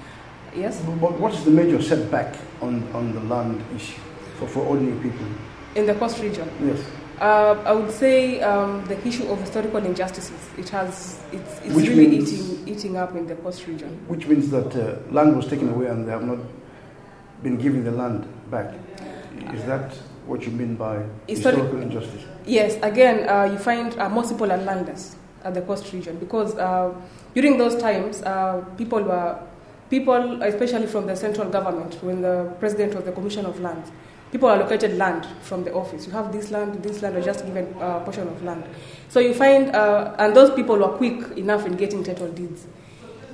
Yes. 0.55 0.81
But 0.83 1.19
what 1.19 1.33
is 1.33 1.45
the 1.45 1.50
major 1.50 1.81
setback 1.81 2.37
on, 2.61 2.87
on 2.93 3.14
the 3.14 3.21
land 3.21 3.64
issue 3.75 4.00
for, 4.38 4.47
for 4.47 4.61
ordinary 4.61 5.00
people? 5.00 5.26
In 5.75 5.87
the 5.87 5.95
coast 5.95 6.21
region? 6.21 6.49
Yes. 6.62 6.85
Uh, 7.19 7.62
I 7.64 7.73
would 7.73 7.91
say 7.91 8.41
um, 8.41 8.85
the 8.87 9.07
issue 9.07 9.26
of 9.29 9.41
historical 9.41 9.79
injustices. 9.79 10.50
It 10.59 10.69
has, 10.71 11.21
it's, 11.33 11.61
it's 11.62 11.75
really 11.75 12.09
means, 12.09 12.33
eating, 12.33 12.69
eating 12.69 12.97
up 12.97 13.14
in 13.14 13.26
the 13.26 13.37
coast 13.37 13.67
region. 13.67 13.91
Which 14.09 14.26
means 14.26 14.50
that 14.50 14.75
uh, 14.75 14.99
land 15.12 15.37
was 15.37 15.47
taken 15.47 15.69
away 15.71 15.87
and 15.87 16.07
they 16.07 16.11
have 16.11 16.25
not 16.25 16.38
been 17.43 17.57
given 17.57 17.85
the 17.85 17.93
land 17.93 18.26
back. 18.50 18.75
Is 19.55 19.64
that 19.64 19.97
what 20.26 20.45
you 20.45 20.52
mean 20.52 20.76
by 20.76 21.05
historical 21.26 21.81
injustice? 21.81 22.23
Yes. 22.47 22.79
Again, 22.83 23.29
uh, 23.29 23.45
you 23.45 23.59
find 23.59 23.97
uh, 23.99 24.09
are 24.09 24.57
landless 24.59 25.17
at 25.45 25.55
the 25.55 25.62
coast 25.62 25.93
region 25.93 26.19
because 26.19 26.55
uh, 26.57 26.95
during 27.35 27.59
those 27.59 27.76
times, 27.76 28.23
uh, 28.23 28.64
people 28.76 29.02
were 29.02 29.38
people, 29.91 30.43
especially 30.43 30.87
from 30.87 31.07
the 31.07 31.17
central 31.17 31.49
government, 31.50 32.02
when 32.02 32.23
the 32.23 32.52
president 32.61 32.95
of 32.95 33.05
the 33.05 33.12
Commission 33.12 33.45
of 33.45 33.61
Lands, 33.61 33.91
people 34.31 34.49
allocated 34.49 34.97
land 34.97 35.26
from 35.43 35.64
the 35.64 35.73
office. 35.75 36.07
You 36.07 36.12
have 36.12 36.33
this 36.33 36.50
land, 36.50 36.83
this 36.83 37.02
land, 37.02 37.17
are 37.17 37.23
just 37.23 37.45
given 37.45 37.75
a 37.81 38.00
portion 38.00 38.26
of 38.29 38.43
land. 38.43 38.64
So 39.09 39.21
you 39.21 39.35
find, 39.35 39.75
uh, 39.76 40.14
and 40.19 40.35
those 40.35 40.50
people 40.55 40.79
were 40.79 40.97
quick 40.97 41.37
enough 41.37 41.67
in 41.67 41.76
getting 41.76 42.02
title 42.02 42.29
deeds. 42.33 42.67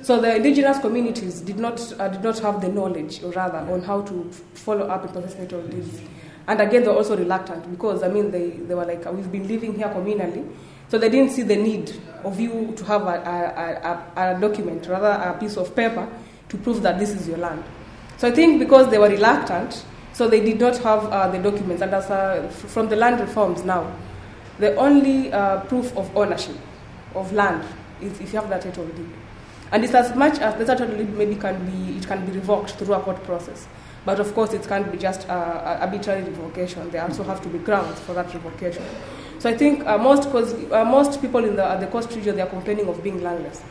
So 0.01 0.19
the 0.19 0.35
indigenous 0.35 0.79
communities 0.79 1.41
did 1.41 1.59
not 1.59 1.79
uh, 1.99 2.07
did 2.07 2.23
not 2.23 2.39
have 2.39 2.61
the 2.61 2.69
knowledge, 2.69 3.21
or 3.23 3.31
rather, 3.31 3.59
on 3.71 3.81
how 3.81 4.01
to 4.03 4.31
follow 4.53 4.87
up 4.87 5.03
and 5.03 5.11
process 5.13 5.35
title 5.35 5.61
deeds. 5.63 6.01
And 6.49 6.59
again, 6.61 6.81
they 6.81 6.87
were 6.87 6.95
also 6.95 7.15
reluctant 7.15 7.69
because 7.69 8.01
I 8.01 8.07
mean, 8.07 8.31
they, 8.31 8.49
they 8.49 8.73
were 8.73 8.83
like, 8.83 9.05
we've 9.13 9.31
been 9.31 9.47
living 9.47 9.75
here 9.75 9.87
communally, 9.87 10.51
so 10.87 10.97
they 10.97 11.07
didn't 11.07 11.29
see 11.29 11.43
the 11.43 11.55
need 11.55 11.93
of 12.23 12.39
you 12.39 12.73
to 12.75 12.83
have 12.85 13.03
a, 13.03 14.03
a, 14.17 14.19
a, 14.19 14.35
a 14.35 14.39
document, 14.41 14.87
rather 14.87 15.09
a 15.29 15.37
piece 15.39 15.57
of 15.57 15.75
paper 15.75 16.09
to 16.49 16.57
prove 16.57 16.81
that 16.81 16.97
this 16.97 17.11
is 17.11 17.27
your 17.27 17.37
land. 17.37 17.63
So 18.17 18.27
I 18.27 18.31
think 18.31 18.57
because 18.57 18.89
they 18.89 18.97
were 18.97 19.09
reluctant, 19.09 19.85
so 20.13 20.27
they 20.27 20.39
did 20.39 20.59
not 20.59 20.75
have 20.79 21.05
uh, 21.05 21.27
the 21.29 21.37
documents. 21.37 21.83
And 21.83 21.93
as 21.93 22.09
uh, 22.09 22.49
from 22.49 22.89
the 22.89 22.95
land 22.95 23.19
reforms 23.19 23.63
now, 23.63 23.95
the 24.57 24.75
only 24.75 25.31
uh, 25.31 25.59
proof 25.65 25.95
of 25.95 26.17
ownership 26.17 26.55
of 27.13 27.31
land 27.31 27.63
is 28.01 28.19
if 28.19 28.33
you 28.33 28.39
have 28.39 28.49
that 28.49 28.63
title 28.63 28.87
deed. 28.87 29.07
And 29.71 29.83
it's 29.83 29.93
as 29.93 30.15
much 30.15 30.39
as 30.39 30.55
the 30.55 30.65
title 30.65 30.87
deed 30.97 31.13
maybe 31.13 31.35
can 31.35 31.63
be, 31.69 31.97
it 31.99 32.07
can 32.07 32.25
be 32.25 32.31
revoked 32.31 32.71
through 32.71 32.95
a 32.95 32.99
court 33.01 33.23
process. 33.23 33.67
But 34.09 34.19
of 34.19 34.33
course, 34.33 34.53
it 34.53 34.67
can't 34.67 34.91
be 34.91 34.97
just 34.97 35.29
uh, 35.29 35.77
arbitrary 35.81 36.23
revocation. 36.23 36.89
There 36.89 37.03
also 37.03 37.21
have 37.25 37.43
to 37.43 37.47
be 37.47 37.59
grounds 37.59 37.99
for 37.99 38.13
that 38.13 38.33
revocation. 38.33 38.83
So 39.37 39.51
I 39.51 39.55
think 39.55 39.85
uh, 39.85 39.99
most, 39.99 40.31
cause, 40.31 40.55
uh, 40.71 40.83
most 40.83 41.21
people 41.21 41.45
in 41.45 41.55
the, 41.55 41.75
the 41.75 41.85
coast 41.85 42.15
region, 42.15 42.35
they 42.35 42.41
are 42.41 42.49
complaining 42.49 42.87
of 42.87 43.03
being 43.03 43.21
landless. 43.21 43.61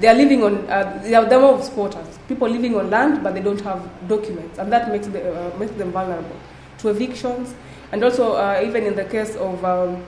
They 0.00 0.08
are 0.08 0.14
living 0.16 0.42
on, 0.42 0.68
uh, 0.68 1.00
they 1.04 1.14
are 1.14 1.24
them 1.24 1.44
of 1.44 1.62
squatters, 1.62 2.18
people 2.26 2.48
living 2.48 2.74
on 2.74 2.90
land, 2.90 3.22
but 3.22 3.34
they 3.34 3.40
don't 3.40 3.60
have 3.60 3.80
documents, 4.08 4.58
and 4.58 4.72
that 4.72 4.90
makes, 4.90 5.06
the, 5.06 5.20
uh, 5.22 5.56
makes 5.56 5.70
them 5.74 5.92
vulnerable 5.92 6.36
to 6.78 6.88
evictions. 6.88 7.54
And 7.92 8.02
also, 8.02 8.32
uh, 8.32 8.60
even 8.66 8.82
in 8.86 8.96
the 8.96 9.04
case 9.04 9.36
of 9.36 9.64
um, 9.64 10.04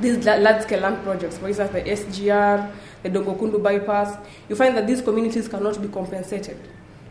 these 0.00 0.26
large 0.26 0.62
scale 0.62 0.80
land 0.80 1.00
projects, 1.04 1.38
for 1.38 1.46
instance, 1.46 1.70
the 1.70 1.82
SGR, 1.82 2.72
the 3.04 3.10
Dongo 3.10 3.38
Kundu 3.38 3.62
bypass, 3.62 4.18
you 4.48 4.56
find 4.56 4.76
that 4.76 4.88
these 4.88 5.00
communities 5.00 5.46
cannot 5.46 5.80
be 5.80 5.86
compensated 5.86 6.58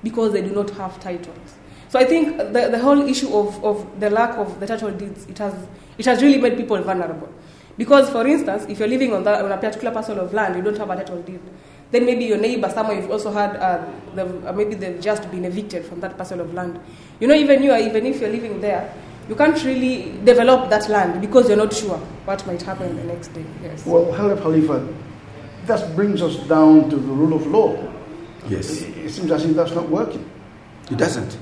because 0.04 0.34
they 0.34 0.42
do 0.42 0.52
not 0.54 0.70
have 0.72 1.00
titles. 1.00 1.56
So 1.90 2.00
I 2.00 2.06
think 2.06 2.38
the, 2.38 2.70
the 2.72 2.80
whole 2.80 3.02
issue 3.08 3.34
of, 3.36 3.64
of 3.64 4.00
the 4.00 4.10
lack 4.10 4.38
of 4.38 4.60
the 4.60 4.68
title 4.68 4.92
deeds, 4.92 5.26
it 5.28 5.38
has, 5.38 5.54
it 5.98 6.06
has 6.06 6.22
really 6.22 6.40
made 6.40 6.58
people 6.58 6.82
vulnerable. 6.82 7.30
Because, 7.78 8.10
for 8.10 8.26
instance, 8.26 8.66
if 8.70 8.80
you're 8.80 8.88
living 8.88 9.14
on, 9.14 9.24
that, 9.24 9.44
on 9.44 9.52
a 9.52 9.58
particular 9.58 9.92
parcel 9.92 10.20
of 10.20 10.34
land, 10.34 10.56
you 10.56 10.62
don't 10.62 10.78
have 10.78 10.90
a 10.90 10.96
title 10.96 11.22
deed, 11.22 11.42
then 11.92 12.06
maybe 12.06 12.26
your 12.26 12.38
neighbor, 12.38 12.70
somewhere 12.70 12.96
you've 13.00 13.12
also 13.12 13.32
had, 13.32 13.56
uh, 13.58 13.86
the, 14.16 14.50
uh, 14.50 14.54
maybe 14.54 14.76
they've 14.76 15.00
just 15.02 15.30
been 15.30 15.46
evicted 15.46 15.86
from 15.86 16.00
that 16.00 16.18
parcel 16.18 16.40
of 16.40 16.54
land. 16.54 16.80
You 17.20 17.28
know, 17.28 17.36
even 17.36 17.62
you, 17.62 17.72
are, 17.72 17.80
even 17.80 18.06
if 18.06 18.22
you're 18.22 18.30
living 18.32 18.62
there, 18.62 18.94
you 19.28 19.36
can't 19.36 19.62
really 19.64 20.18
develop 20.24 20.70
that 20.70 20.88
land 20.90 21.20
because 21.20 21.48
you're 21.48 21.58
not 21.58 21.74
sure 21.74 21.98
what 22.26 22.46
might 22.48 22.62
happen 22.62 22.96
the 22.96 23.04
next 23.04 23.30
day. 23.30 23.46
Yes. 23.62 23.86
Well, 23.86 24.06
Khelef 24.14 24.42
Khalifa, 24.42 24.88
that 25.66 25.96
brings 25.96 26.22
us 26.22 26.38
down 26.48 26.90
to 26.90 26.96
the 26.96 27.02
rule 27.02 27.34
of 27.34 27.46
law. 27.48 27.92
Yes. 28.48 28.82
It, 28.82 28.98
it 28.98 29.10
seems 29.12 29.32
as 29.32 29.44
if 29.44 29.56
that's 29.56 29.72
not 29.72 29.90
working. 29.90 30.30
It 30.92 30.98
doesn't. 30.98 31.38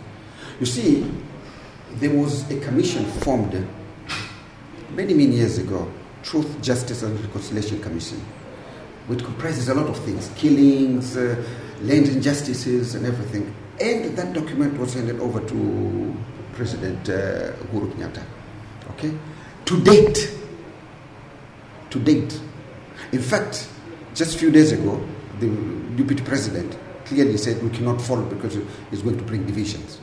You 0.64 0.68
see, 0.68 1.12
there 1.96 2.12
was 2.12 2.50
a 2.50 2.58
commission 2.62 3.04
formed 3.04 3.68
many, 4.92 5.14
many 5.14 5.36
years 5.36 5.58
ago, 5.58 5.92
Truth, 6.24 6.62
Justice 6.62 7.04
and 7.04 7.20
Reconciliation 7.20 7.82
Commission, 7.82 8.18
which 9.08 9.26
comprises 9.26 9.68
a 9.68 9.74
lot 9.74 9.88
of 9.88 10.00
things 10.06 10.32
killings, 10.38 11.18
uh, 11.18 11.36
land 11.82 12.08
injustices, 12.08 12.96
and 12.96 13.06
everything. 13.06 13.54
And 13.82 14.16
that 14.16 14.32
document 14.32 14.80
was 14.80 14.94
handed 14.94 15.20
over 15.20 15.42
to 15.42 16.16
President 16.54 17.10
uh, 17.10 17.52
Kenyatta. 17.74 18.24
Okay? 18.92 19.12
To 19.66 19.84
date, 19.84 20.34
to 21.90 22.00
date, 22.00 22.40
in 23.12 23.22
fact, 23.22 23.68
just 24.16 24.36
a 24.36 24.40
few 24.40 24.50
days 24.50 24.72
ago, 24.72 25.06
the 25.42 25.50
deputy 25.98 26.24
president 26.24 26.78
clearly 27.04 27.36
said 27.36 27.62
we 27.62 27.70
cannot 27.70 28.02
follow 28.02 28.24
because 28.24 28.56
it's 28.94 29.02
going 29.02 29.18
to 29.18 29.26
bring 29.26 29.46
divisions. 29.46 30.00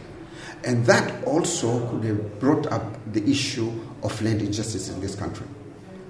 And 0.64 0.84
that 0.86 1.24
also 1.24 1.88
could 1.88 2.04
have 2.04 2.38
brought 2.38 2.66
up 2.66 3.12
the 3.12 3.28
issue 3.28 3.72
of 4.02 4.20
land 4.22 4.42
injustice 4.42 4.88
in 4.90 5.00
this 5.00 5.14
country. 5.14 5.46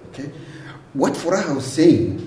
Okay? 0.09 0.31
What 0.93 1.13
Furaha 1.13 1.55
was 1.55 1.67
saying, 1.67 2.27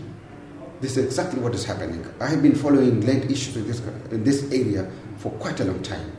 this 0.80 0.98
is 0.98 1.06
exactly 1.06 1.42
what 1.42 1.54
is 1.54 1.66
happening. 1.66 2.06
I 2.20 2.28
have 2.28 2.42
been 2.42 2.56
following 2.56 3.02
land 3.02 3.30
issues 3.30 3.58
in 3.58 3.68
this, 3.68 3.80
in 4.12 4.24
this 4.24 4.52
area 4.52 4.90
for 5.18 5.32
quite 5.34 5.60
a 5.60 5.66
long 5.66 5.82
time. 5.82 6.18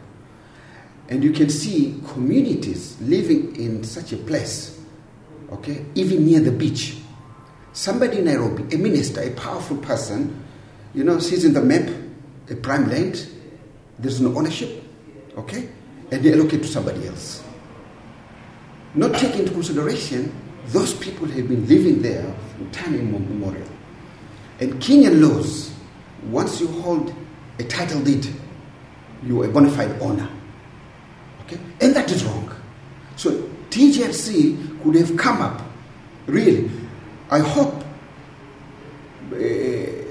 And 1.08 1.22
you 1.22 1.32
can 1.32 1.50
see 1.50 2.00
communities 2.08 3.00
living 3.00 3.56
in 3.56 3.84
such 3.84 4.12
a 4.12 4.16
place, 4.16 4.80
okay, 5.52 5.84
even 5.94 6.24
near 6.26 6.40
the 6.40 6.52
beach. 6.52 6.98
Somebody 7.72 8.18
in 8.18 8.26
Nairobi, 8.26 8.74
a 8.74 8.78
minister, 8.78 9.20
a 9.20 9.30
powerful 9.32 9.76
person, 9.78 10.44
you 10.94 11.04
know, 11.04 11.18
sees 11.18 11.44
in 11.44 11.52
the 11.52 11.60
map 11.60 11.90
a 12.50 12.54
prime 12.56 12.88
land, 12.88 13.26
there's 13.98 14.20
no 14.20 14.36
ownership, 14.36 14.82
okay, 15.36 15.68
and 16.14 16.22
they 16.22 16.32
allocate 16.32 16.62
to 16.62 16.68
somebody 16.68 17.08
else. 17.08 17.42
Not 18.94 19.14
taking 19.14 19.40
into 19.40 19.52
consideration 19.52 20.32
those 20.66 20.94
people 20.94 21.26
who 21.26 21.40
have 21.40 21.48
been 21.48 21.66
living 21.66 22.02
there 22.02 22.32
from 22.52 22.70
time 22.70 22.94
immemorial. 22.94 23.66
And 24.60 24.74
Kenyan 24.74 25.20
laws, 25.20 25.74
once 26.30 26.60
you 26.60 26.68
hold 26.68 27.12
a 27.58 27.64
title 27.64 28.00
deed, 28.00 28.28
you 29.24 29.42
are 29.42 29.46
a 29.46 29.48
bona 29.48 29.68
fide 29.68 30.00
owner. 30.00 30.30
Okay? 31.46 31.58
And 31.80 31.96
that 31.96 32.08
is 32.12 32.22
wrong. 32.24 32.48
So 33.16 33.32
TJRC 33.70 34.84
could 34.84 34.94
have 34.94 35.16
come 35.16 35.42
up, 35.42 35.62
really. 36.26 36.70
I 37.28 37.40
hope 37.40 37.74
uh, 37.74 37.84
the, 39.32 40.04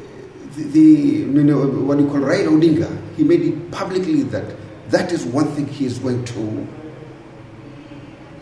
the, 0.55 0.79
you 0.81 1.43
know, 1.43 1.65
what 1.65 1.97
you 1.97 2.07
call 2.07 2.17
Raila 2.17 2.59
Odinga, 2.59 3.15
he 3.15 3.23
made 3.23 3.41
it 3.41 3.71
publicly 3.71 4.23
that 4.23 4.62
that 4.89 5.11
is 5.11 5.25
one 5.25 5.47
thing 5.53 5.67
he 5.67 5.85
is 5.85 5.99
going 5.99 6.25
to, 6.25 6.67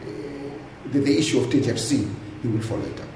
uh, 0.02 0.92
the, 0.92 1.00
the, 1.00 1.18
issue 1.18 1.40
of 1.40 1.48
TJRC, 1.48 2.14
he 2.42 2.48
will 2.48 2.62
follow 2.62 2.84
it 2.84 3.00
up. 3.00 3.08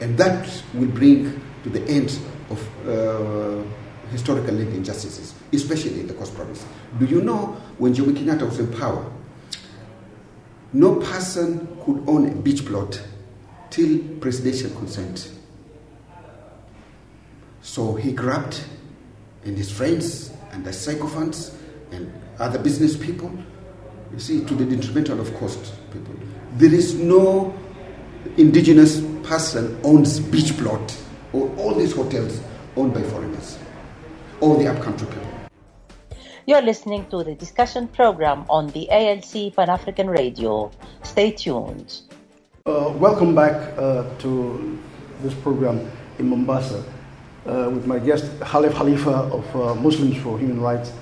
And 0.00 0.16
that 0.18 0.62
will 0.72 0.88
bring 0.88 1.40
to 1.62 1.68
the 1.68 1.82
end 1.86 2.18
of 2.50 2.88
uh, 2.88 3.62
historical 4.10 4.54
land 4.54 4.74
injustices, 4.74 5.34
especially 5.52 6.00
in 6.00 6.06
the 6.06 6.14
Coast 6.14 6.34
Province. 6.34 6.64
Do 6.98 7.06
you 7.06 7.20
know 7.22 7.56
when 7.78 7.94
Jomo 7.94 8.12
Kenyatta 8.16 8.42
was 8.42 8.58
in 8.58 8.72
power, 8.72 9.10
no 10.72 10.96
person 10.96 11.68
could 11.84 12.02
own 12.08 12.28
a 12.28 12.34
beach 12.34 12.66
plot 12.66 13.00
till 13.70 13.98
presidential 14.20 14.70
consent. 14.70 15.30
So 17.62 17.94
he 17.94 18.12
grabbed 18.12 18.62
and 19.44 19.56
his 19.56 19.70
friends 19.70 20.32
and 20.52 20.64
the 20.64 20.72
sycophants 20.72 21.56
and 21.92 22.12
other 22.38 22.58
business 22.58 22.96
people, 22.96 23.32
you 24.12 24.18
see, 24.18 24.44
to 24.44 24.54
the 24.54 24.64
detrimental 24.64 25.20
of 25.20 25.34
cost 25.38 25.74
people. 25.92 26.14
There 26.56 26.72
is 26.72 26.94
no 26.94 27.54
indigenous 28.36 29.00
person 29.22 29.78
owns 29.84 30.20
beach 30.20 30.56
plot 30.56 30.96
or 31.32 31.54
all 31.56 31.74
these 31.74 31.94
hotels 31.94 32.40
owned 32.76 32.94
by 32.94 33.02
foreigners 33.02 33.58
or 34.40 34.56
the 34.56 34.68
upcountry 34.68 35.06
people. 35.08 35.28
You're 36.46 36.62
listening 36.62 37.06
to 37.08 37.24
the 37.24 37.34
discussion 37.34 37.88
program 37.88 38.44
on 38.50 38.68
the 38.68 38.90
ALC 38.90 39.54
Pan 39.56 39.70
African 39.70 40.10
Radio. 40.10 40.70
Stay 41.02 41.30
tuned. 41.30 42.02
Uh, 42.66 42.92
welcome 42.96 43.34
back 43.34 43.76
uh, 43.78 44.04
to 44.18 44.78
this 45.22 45.34
program 45.34 45.90
in 46.18 46.28
Mombasa 46.28 46.84
uh, 47.46 47.70
with 47.72 47.86
my 47.86 47.98
guest 47.98 48.24
Khelef 48.40 48.74
Khalifa 48.74 49.10
of 49.10 49.56
uh, 49.56 49.74
Muslims 49.74 50.16
for 50.18 50.38
Human 50.38 50.60
Rights 50.60 50.92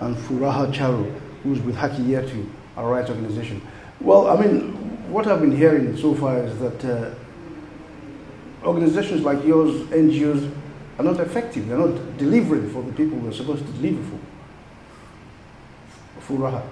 and 0.00 0.16
Furaha 0.16 0.72
Charo, 0.72 1.10
who's 1.42 1.60
with 1.60 1.76
Haki 1.76 2.04
Yetu, 2.06 2.48
our 2.76 2.90
rights 2.90 3.10
organization. 3.10 3.60
Well, 4.00 4.28
I 4.28 4.40
mean, 4.40 4.72
what 5.10 5.26
I've 5.26 5.40
been 5.40 5.56
hearing 5.56 5.96
so 5.96 6.14
far 6.14 6.38
is 6.38 6.58
that 6.58 6.84
uh, 6.84 7.14
organizations 8.66 9.22
like 9.22 9.44
yours, 9.44 9.82
NGOs, 9.88 10.52
are 10.98 11.04
not 11.04 11.20
effective. 11.20 11.68
They're 11.68 11.78
not 11.78 12.18
delivering 12.18 12.70
for 12.70 12.82
the 12.82 12.92
people 12.92 13.18
we're 13.18 13.32
supposed 13.32 13.64
to 13.66 13.72
deliver 13.72 14.02
for. 14.02 14.18
Furaha. 16.26 16.62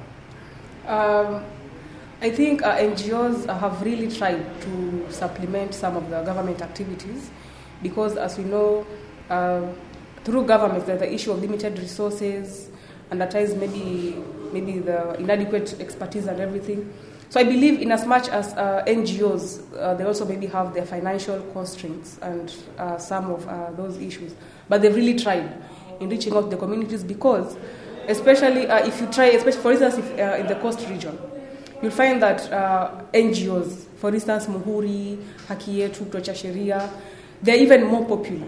Um, 0.87 1.44
I 2.20 2.30
think 2.30 2.62
uh, 2.62 2.76
NGOs 2.76 3.46
have 3.46 3.82
really 3.82 4.11
tried 4.11 4.44
to 4.62 5.06
supplement 5.11 5.74
some 5.74 5.96
of 5.96 6.08
the 6.08 6.22
government 6.22 6.62
activities 6.62 7.30
because, 7.82 8.16
as 8.16 8.38
we 8.38 8.44
know, 8.44 8.87
uh, 9.28 9.66
through 10.24 10.46
governments, 10.46 10.87
there's 10.87 11.00
the 11.00 11.12
issue 11.12 11.32
of 11.32 11.40
limited 11.40 11.78
resources, 11.78 12.70
and 13.12 13.22
at 13.22 13.31
times 13.31 13.55
maybe 13.55 14.16
maybe 14.53 14.79
the 14.79 15.14
inadequate 15.20 15.79
expertise 15.81 16.27
and 16.27 16.40
everything. 16.40 16.92
So 17.29 17.40
I 17.40 17.44
believe, 17.44 17.81
in 17.81 17.92
as 17.92 18.05
much 18.07 18.29
as 18.29 18.53
uh, 18.55 18.85
NGOs, 18.87 19.62
uh, 19.79 19.94
they 19.94 20.05
also 20.05 20.25
maybe 20.27 20.46
have 20.46 20.75
their 20.75 20.85
financial 20.85 21.40
constraints 21.53 22.18
and 22.20 22.55
uh, 22.79 22.98
some 22.98 23.31
of 23.31 23.46
uh, 23.48 23.70
those 23.72 23.96
issues, 23.98 24.35
but 24.68 24.83
they've 24.83 24.94
really 24.94 25.18
tried 25.18 25.51
in 26.01 26.09
reaching 26.11 26.35
out 26.35 26.42
to 26.44 26.48
the 26.51 26.57
communities 26.57 27.03
because, 27.05 27.57
especially 28.09 28.66
uh, 28.66 28.87
if 28.87 29.01
you 29.01 29.07
try, 29.09 29.27
especially 29.27 29.61
for 29.62 29.72
instance, 29.72 29.96
if, 29.98 30.18
uh, 30.18 30.37
in 30.40 30.46
the 30.46 30.57
coast 30.57 30.87
region, 30.88 31.18
you'll 31.81 31.90
find 31.90 32.22
that 32.22 32.40
NGOs, 33.14 33.87
for 33.96 34.12
instance, 34.12 34.46
Muhuri, 34.46 35.16
Haki 35.48 35.77
Yetu, 35.79 36.05
Tocha 36.11 36.33
Sheria, 36.33 36.90
they're 37.42 37.57
even 37.57 37.85
more 37.85 38.05
popular 38.07 38.46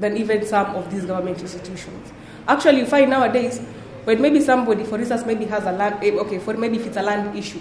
than 0.00 0.16
even 0.16 0.44
some 0.44 0.74
of 0.74 0.90
these 0.90 1.04
government 1.04 1.40
institutions. 1.40 2.12
Actually, 2.48 2.78
you 2.78 2.86
find 2.86 3.10
nowadays 3.10 3.60
when 4.06 4.22
maybe 4.22 4.40
somebody, 4.40 4.84
for 4.84 4.98
instance, 5.00 5.26
maybe 5.26 5.46
has 5.46 5.64
a 5.64 5.72
land, 5.72 5.96
eh, 6.00 6.12
okay, 6.12 6.38
for 6.38 6.54
maybe 6.54 6.76
if 6.76 6.86
it's 6.86 6.96
a 6.96 7.02
land 7.02 7.36
issue, 7.36 7.58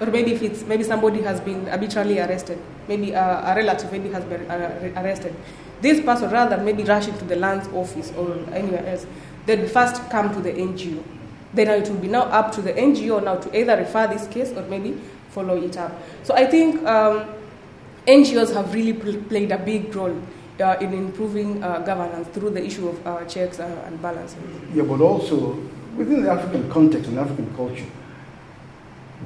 or 0.00 0.06
maybe 0.06 0.32
if 0.32 0.42
it's 0.42 0.64
maybe 0.64 0.84
somebody 0.84 1.20
has 1.20 1.38
been 1.40 1.68
arbitrarily 1.68 2.18
arrested, 2.18 2.58
maybe 2.88 3.12
a, 3.12 3.20
a 3.20 3.54
relative 3.54 3.92
maybe 3.92 4.08
has 4.08 4.24
been 4.24 4.50
uh, 4.50 4.90
arrested. 4.96 5.34
This 5.82 6.00
person, 6.00 6.30
rather 6.30 6.56
than 6.56 6.64
maybe 6.64 6.82
rushing 6.84 7.12
to 7.18 7.24
the 7.26 7.36
land's 7.36 7.68
office 7.74 8.10
or 8.16 8.38
anywhere 8.54 8.86
else, 8.86 9.06
they'd 9.44 9.70
first 9.70 10.08
come 10.08 10.32
to 10.32 10.40
the 10.40 10.50
NGO. 10.52 11.02
Then 11.52 11.68
it 11.68 11.86
will 11.90 11.98
be 11.98 12.08
now 12.08 12.22
up 12.22 12.52
to 12.52 12.62
the 12.62 12.72
NGO 12.72 13.22
now 13.22 13.34
to 13.36 13.54
either 13.58 13.76
refer 13.76 14.06
this 14.06 14.26
case 14.28 14.50
or 14.52 14.62
maybe 14.62 14.98
follow 15.28 15.60
it 15.62 15.76
up. 15.76 15.92
So 16.22 16.32
I 16.34 16.46
think 16.46 16.82
um, 16.86 17.26
NGOs 18.06 18.54
have 18.54 18.72
really 18.72 18.94
pl- 18.94 19.20
played 19.24 19.52
a 19.52 19.58
big 19.58 19.94
role 19.94 20.16
uh, 20.58 20.76
in 20.80 20.94
improving 20.94 21.62
uh, 21.62 21.80
governance 21.80 22.28
through 22.28 22.50
the 22.50 22.64
issue 22.64 22.88
of 22.88 23.06
uh, 23.06 23.24
checks 23.26 23.60
uh, 23.60 23.84
and 23.86 24.00
balances. 24.00 24.38
Yeah, 24.72 24.84
but 24.84 25.00
also 25.02 25.58
within 25.96 26.22
the 26.22 26.30
African 26.30 26.70
context 26.70 27.08
and 27.08 27.18
African 27.18 27.54
culture, 27.54 27.86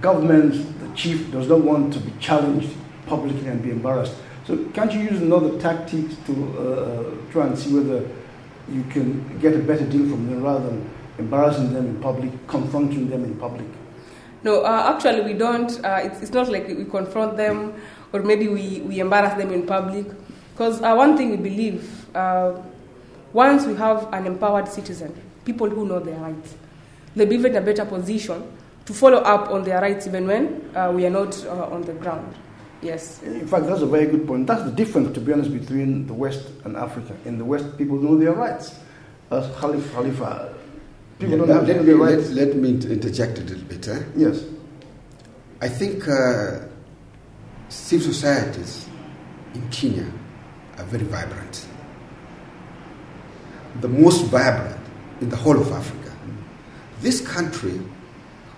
government, 0.01 0.53
the 0.81 0.95
chief, 0.97 1.31
does 1.31 1.49
not 1.49 1.61
want 1.61 1.93
to 1.95 2.01
be 2.01 2.13
challenged 2.21 2.71
publicly 3.07 3.49
and 3.49 3.63
be 3.63 3.71
embarrassed. 3.71 4.15
So 4.47 4.57
can't 4.75 4.93
you 4.93 5.01
use 5.01 5.21
another 5.23 5.59
tactics 5.61 6.15
to 6.27 6.33
uh, 6.59 7.33
try 7.33 7.47
and 7.47 7.59
see 7.59 7.75
whether 7.75 8.09
you 8.69 8.85
can 8.91 9.39
get 9.39 9.55
a 9.55 9.59
better 9.59 9.85
deal 9.85 10.09
from 10.09 10.27
them 10.29 10.43
rather 10.43 10.67
than 10.67 10.91
embarrassing 11.19 11.73
them 11.73 11.87
in 11.87 12.01
public, 12.01 12.31
confronting 12.47 13.09
them 13.09 13.25
in 13.25 13.37
public? 13.37 13.67
No, 14.43 14.63
uh, 14.63 14.93
actually 14.95 15.23
we 15.23 15.33
don't. 15.33 15.85
Uh, 15.85 16.01
it's, 16.05 16.23
it's, 16.23 16.33
not 16.33 16.49
like 16.49 16.69
we 16.69 16.85
confront 16.85 17.37
them 17.37 17.75
or 18.13 18.23
maybe 18.23 18.49
we, 18.49 18.81
we 18.83 19.01
embarrass 19.01 19.35
them 19.37 19.53
in 19.53 19.67
public. 19.67 20.07
Because 20.53 20.81
uh, 20.83 20.95
one 20.95 21.17
thing 21.17 21.31
we 21.31 21.37
believe, 21.37 22.07
uh, 22.15 22.53
once 23.33 23.67
we 23.67 23.75
have 23.75 24.13
an 24.13 24.27
empowered 24.27 24.69
citizen, 24.69 25.13
people 25.47 25.71
who 25.71 25.87
know 25.87 26.01
their 26.01 26.19
rights, 26.19 26.55
they'll 27.15 27.27
be 27.27 27.37
in 27.37 27.57
a 27.57 27.61
better 27.63 27.87
position 27.87 28.43
to 28.85 28.93
follow 28.93 29.19
up 29.19 29.49
on 29.51 29.65
their 29.65 29.81
rights 29.81 30.07
even 30.07 30.27
when 30.27 30.71
uh, 30.77 30.93
we 30.95 31.07
are 31.07 31.11
not 31.11 31.35
uh, 31.47 31.69
on 31.73 31.83
the 31.83 31.95
ground. 31.95 32.35
Yes. 32.83 33.23
In 33.23 33.47
fact, 33.49 33.67
that's 33.67 33.81
a 33.81 33.87
very 33.87 34.07
good 34.07 34.27
point. 34.27 34.47
That's 34.47 34.65
the 34.65 34.71
difference, 34.71 35.15
to 35.15 35.21
be 35.21 35.33
honest, 35.33 35.53
between 35.53 36.07
the 36.07 36.13
West 36.13 36.47
and 36.65 36.77
Africa. 36.77 37.17
In 37.25 37.39
the 37.39 37.45
West, 37.45 37.79
people 37.79 37.97
know 37.97 38.19
their 38.19 38.33
rights. 38.33 38.79
As 39.31 39.47
Khelef 39.57 39.93
Khalifa, 39.93 40.55
people 41.19 41.39
don't 41.39 41.49
have 41.49 41.67
let, 41.67 41.85
their 41.85 41.97
me, 41.97 42.05
rights. 42.05 42.31
Let, 42.31 42.49
let, 42.49 42.57
me 42.57 42.71
interject 42.71 43.39
a 43.39 43.43
little 43.43 43.65
bit. 43.65 43.89
Eh? 43.89 44.03
Yes. 44.15 44.45
I 45.63 45.69
think 45.69 46.07
uh, 46.07 46.61
civil 47.71 48.13
societies 48.13 48.87
in 49.55 49.69
Kenya 49.71 50.07
are 50.77 50.85
very 50.85 51.05
vibrant. 51.05 51.67
The 53.81 53.89
most 53.89 54.27
vibrant 54.27 54.76
in 55.21 55.31
the 55.31 55.37
whole 55.37 55.59
of 55.61 55.73
Africa. 55.73 56.13
This 57.01 57.21
country 57.27 57.81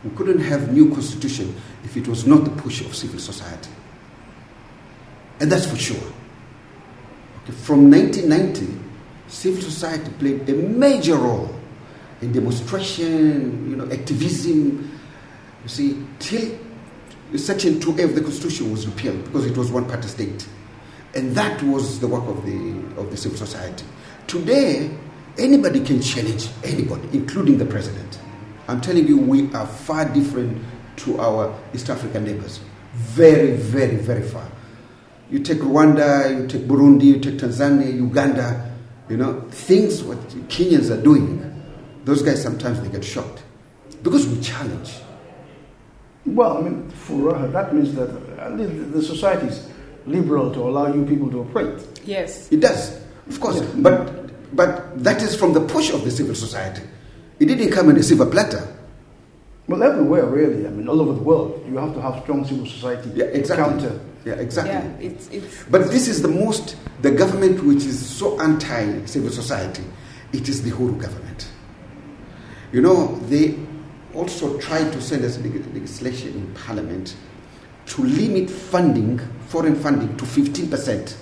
We 0.05 0.11
couldn't 0.11 0.41
have 0.41 0.73
new 0.73 0.93
constitution 0.95 1.55
if 1.85 1.97
it 1.97 2.07
was 2.07 2.27
not 2.27 2.45
the 2.45 2.51
push 2.51 2.81
of 2.83 2.95
civil 2.95 3.19
society. 3.19 3.71
And 5.41 5.51
that's 5.51 5.67
for 5.67 5.77
sure. 5.77 5.97
Okay, 7.45 7.53
from 7.53 7.91
1990, 7.91 8.79
civil 9.27 9.63
society 9.63 10.11
played 10.19 10.49
a 10.49 10.55
major 10.55 11.17
role 11.17 11.55
in 12.21 12.33
demonstration, 12.33 13.71
you 13.71 13.77
know, 13.77 13.91
activism. 13.91 14.99
You 15.65 15.69
see, 15.69 16.07
till 16.21 16.59
Section 17.37 17.75
2A 17.75 18.05
of 18.05 18.15
the 18.15 18.21
Constitution 18.21 18.71
was 18.71 18.87
repealed 18.87 19.25
because 19.25 19.47
it 19.47 19.57
was 19.57 19.71
one-party 19.71 20.09
state. 20.09 20.47
And 21.15 21.35
that 21.35 21.61
was 21.63 21.99
the 21.99 22.07
work 22.07 22.25
of 22.29 22.45
the, 22.45 23.01
of 23.01 23.11
the 23.11 23.17
civil 23.17 23.39
society. 23.39 23.85
Today, 24.27 24.91
anybody 25.39 25.81
can 25.81 26.01
challenge 26.03 26.49
anybody, 26.65 27.09
including 27.13 27.59
the 27.59 27.67
president. 27.67 28.19
I'm 28.69 28.81
telling 28.81 29.07
you, 29.07 29.19
we 29.19 29.53
are 29.55 29.67
far 29.67 30.05
different 30.07 30.63
to 30.99 31.21
our 31.21 31.59
East 31.75 31.89
African 31.89 32.25
neighbors. 32.25 32.61
Very, 32.95 33.53
very, 33.53 33.97
very 33.97 34.23
far. 34.23 34.51
You 35.31 35.41
take 35.41 35.59
Rwanda, 35.59 36.37
you 36.37 36.47
take 36.47 36.63
Burundi, 36.63 37.05
you 37.05 37.21
take 37.21 37.35
Tanzania, 37.35 37.93
Uganda, 37.93 38.75
you 39.09 39.17
know, 39.17 39.41
things 39.51 40.03
what 40.03 40.19
Kenyans 40.49 40.91
are 40.91 41.01
doing, 41.03 41.45
those 42.05 42.23
guys 42.23 42.43
sometimes 42.43 42.81
they 42.81 42.89
get 42.89 43.05
shocked 43.05 43.43
because 44.03 44.27
we 44.27 44.41
challenge. 44.41 44.95
Well, 46.25 46.59
I 46.59 46.61
mean, 46.63 46.91
for 46.91 47.35
uh, 47.35 47.47
that 47.49 47.75
means 47.75 47.95
that 47.95 48.09
uh, 48.39 48.57
the, 48.57 48.67
the 48.67 49.03
society 49.03 49.47
is 49.47 49.69
liberal 50.07 50.53
to 50.53 50.61
allow 50.61 50.93
you 50.93 51.05
people 51.05 51.31
to 51.31 51.41
operate. 51.41 51.87
Yes. 52.05 52.51
It 52.53 52.61
does, 52.61 53.01
of 53.29 53.41
course, 53.41 53.61
but 53.77 54.28
but 54.53 55.03
that 55.05 55.23
is 55.23 55.35
from 55.37 55.53
the 55.53 55.61
push 55.61 55.91
of 55.91 56.05
the 56.05 56.11
civil 56.11 56.35
society. 56.35 56.83
It 57.41 57.47
didn't 57.47 57.71
come 57.71 57.91
in 57.91 57.97
a 57.97 58.03
silver 58.03 58.27
platter. 58.27 58.67
Well, 59.69 59.83
everywhere, 59.83 60.25
really. 60.27 60.67
I 60.67 60.71
mean, 60.71 60.89
all 60.89 61.01
over 61.01 61.13
the 61.13 61.23
world, 61.23 61.63
you 61.69 61.77
have 61.77 61.95
to 61.95 62.01
have 62.01 62.23
strong 62.23 62.45
civil 62.45 62.67
society 62.67 63.11
Yeah, 63.15 63.27
exactly. 63.27 63.65
counter. 63.65 64.01
Yeah, 64.25 64.35
exactly. 64.35 64.73
Yeah, 64.73 65.11
it's, 65.11 65.29
it's 65.29 65.65
But 65.65 65.91
this 65.91 66.09
is 66.09 66.23
the 66.23 66.29
most, 66.29 66.77
the 67.03 67.11
government 67.11 67.63
which 67.65 67.85
is 67.85 67.99
so 68.05 68.41
anti 68.41 69.05
civil 69.07 69.31
society, 69.31 69.85
it 70.33 70.49
is 70.49 70.63
the 70.63 70.71
whole 70.71 70.91
government. 70.93 71.49
You 72.73 72.81
know, 72.81 73.17
they 73.29 73.59
also 74.15 74.59
tried 74.59 74.93
to 74.93 75.01
send 75.01 75.25
us 75.25 75.39
legislation 75.39 76.35
in 76.35 76.55
parliament 76.55 77.15
to 77.87 78.03
limit 78.05 78.51
funding, 78.51 79.19
foreign 79.49 79.75
funding, 79.77 80.17
to 80.17 80.25
15%. 80.25 81.15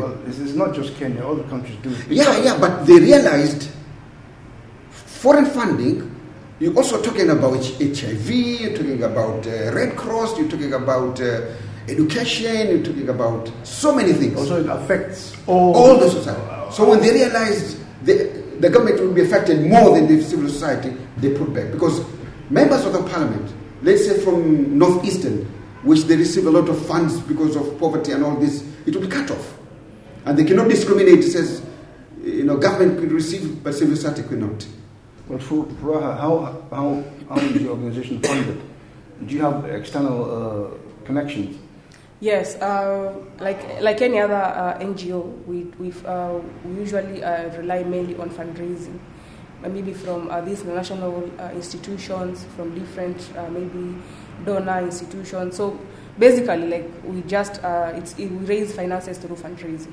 Well, 0.00 0.16
this 0.24 0.38
is 0.38 0.54
not 0.54 0.74
just 0.74 0.96
Kenya, 0.96 1.24
all 1.24 1.34
the 1.36 1.44
countries 1.44 1.76
do 1.82 1.90
it. 1.90 2.06
Yeah, 2.08 2.36
yeah, 2.42 2.58
but 2.58 2.84
they 2.84 2.98
realized 2.98 3.70
foreign 4.90 5.46
funding, 5.46 6.12
you're 6.58 6.74
also 6.76 7.02
talking 7.02 7.30
about 7.30 7.56
HIV, 7.64 8.30
you're 8.30 8.76
talking 8.76 9.02
about 9.02 9.46
uh, 9.46 9.72
Red 9.72 9.96
Cross, 9.96 10.38
you're 10.38 10.48
talking 10.48 10.72
about 10.72 11.20
uh, 11.20 11.52
education, 11.88 12.68
you're 12.68 12.82
talking 12.84 13.08
about 13.08 13.50
so 13.62 13.94
many 13.94 14.12
things. 14.12 14.36
Also, 14.38 14.60
it 14.62 14.68
affects 14.68 15.36
all, 15.46 15.74
all 15.74 15.98
the 15.98 16.08
society. 16.10 16.72
So 16.72 16.88
when 16.88 17.00
they 17.00 17.12
realized 17.12 17.78
the, 18.04 18.14
the 18.60 18.70
government 18.70 19.00
will 19.00 19.12
be 19.12 19.22
affected 19.22 19.66
more 19.66 19.94
than 19.94 20.06
the 20.06 20.22
civil 20.22 20.48
society, 20.48 20.96
they 21.18 21.36
put 21.36 21.52
back. 21.52 21.72
Because 21.72 22.04
members 22.50 22.84
of 22.84 22.92
the 22.92 23.02
parliament, 23.02 23.52
let's 23.82 24.06
say 24.06 24.18
from 24.20 24.78
Northeastern, 24.78 25.44
which 25.82 26.02
they 26.04 26.16
receive 26.16 26.46
a 26.46 26.50
lot 26.50 26.68
of 26.68 26.86
funds 26.86 27.20
because 27.20 27.54
of 27.54 27.78
poverty 27.78 28.12
and 28.12 28.24
all 28.24 28.36
this, 28.36 28.66
it 28.86 28.94
will 28.94 29.02
be 29.02 29.08
cut 29.08 29.30
off. 29.30 29.55
And 30.26 30.36
they 30.36 30.44
cannot 30.44 30.68
discriminate. 30.68 31.20
It 31.20 31.30
says, 31.30 31.64
you 32.22 32.42
know, 32.44 32.56
government 32.56 32.98
could 32.98 33.12
receive, 33.12 33.62
but 33.62 33.74
civil 33.74 33.94
society 33.94 34.24
could 34.28 34.40
not. 34.40 34.66
But 35.28 35.40
Furaha, 35.40 36.18
how, 36.18 36.62
how, 36.70 37.04
how 37.28 37.36
is 37.36 37.62
your 37.62 37.70
organization 37.70 38.20
funded? 38.20 38.60
Do 39.24 39.34
you 39.34 39.40
have 39.40 39.64
external 39.66 40.18
uh, 40.74 41.04
connections? 41.04 41.56
Yes, 42.18 42.56
uh, 42.56 43.14
like 43.40 43.82
like 43.82 44.00
any 44.00 44.18
other 44.18 44.34
uh, 44.34 44.78
NGO, 44.80 45.44
we 45.46 45.64
we've, 45.78 46.04
uh, 46.06 46.40
we 46.64 46.80
usually 46.80 47.22
uh, 47.22 47.54
rely 47.58 47.84
mainly 47.84 48.16
on 48.16 48.30
fundraising, 48.30 48.98
uh, 49.62 49.68
maybe 49.68 49.92
from 49.92 50.30
uh, 50.30 50.40
these 50.40 50.64
national 50.64 51.30
uh, 51.38 51.50
institutions, 51.52 52.46
from 52.56 52.74
different 52.74 53.20
uh, 53.36 53.50
maybe 53.50 54.00
donor 54.46 54.80
institutions. 54.80 55.56
So 55.56 55.78
basically, 56.18 56.68
like 56.68 56.90
we 57.04 57.20
just 57.22 57.62
uh, 57.62 57.92
it's 57.94 58.16
we 58.16 58.26
raise 58.26 58.74
finances 58.74 59.18
through 59.18 59.36
fundraising. 59.36 59.92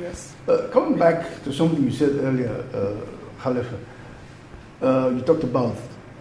Yes. 0.00 0.34
Uh, 0.46 0.68
coming 0.68 0.98
back 0.98 1.42
to 1.44 1.52
something 1.52 1.82
you 1.82 1.90
said 1.90 2.10
earlier, 2.16 2.64
uh, 2.72 3.42
Khalifa, 3.42 3.78
uh, 4.80 5.10
you 5.14 5.22
talked 5.22 5.42
about 5.42 5.76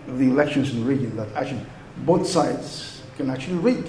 the 0.07 0.23
elections 0.23 0.71
in 0.73 0.79
the 0.79 0.85
region 0.85 1.15
that 1.15 1.27
actually 1.35 1.61
both 1.97 2.27
sides 2.27 3.03
can 3.17 3.29
actually 3.29 3.57
rig. 3.57 3.85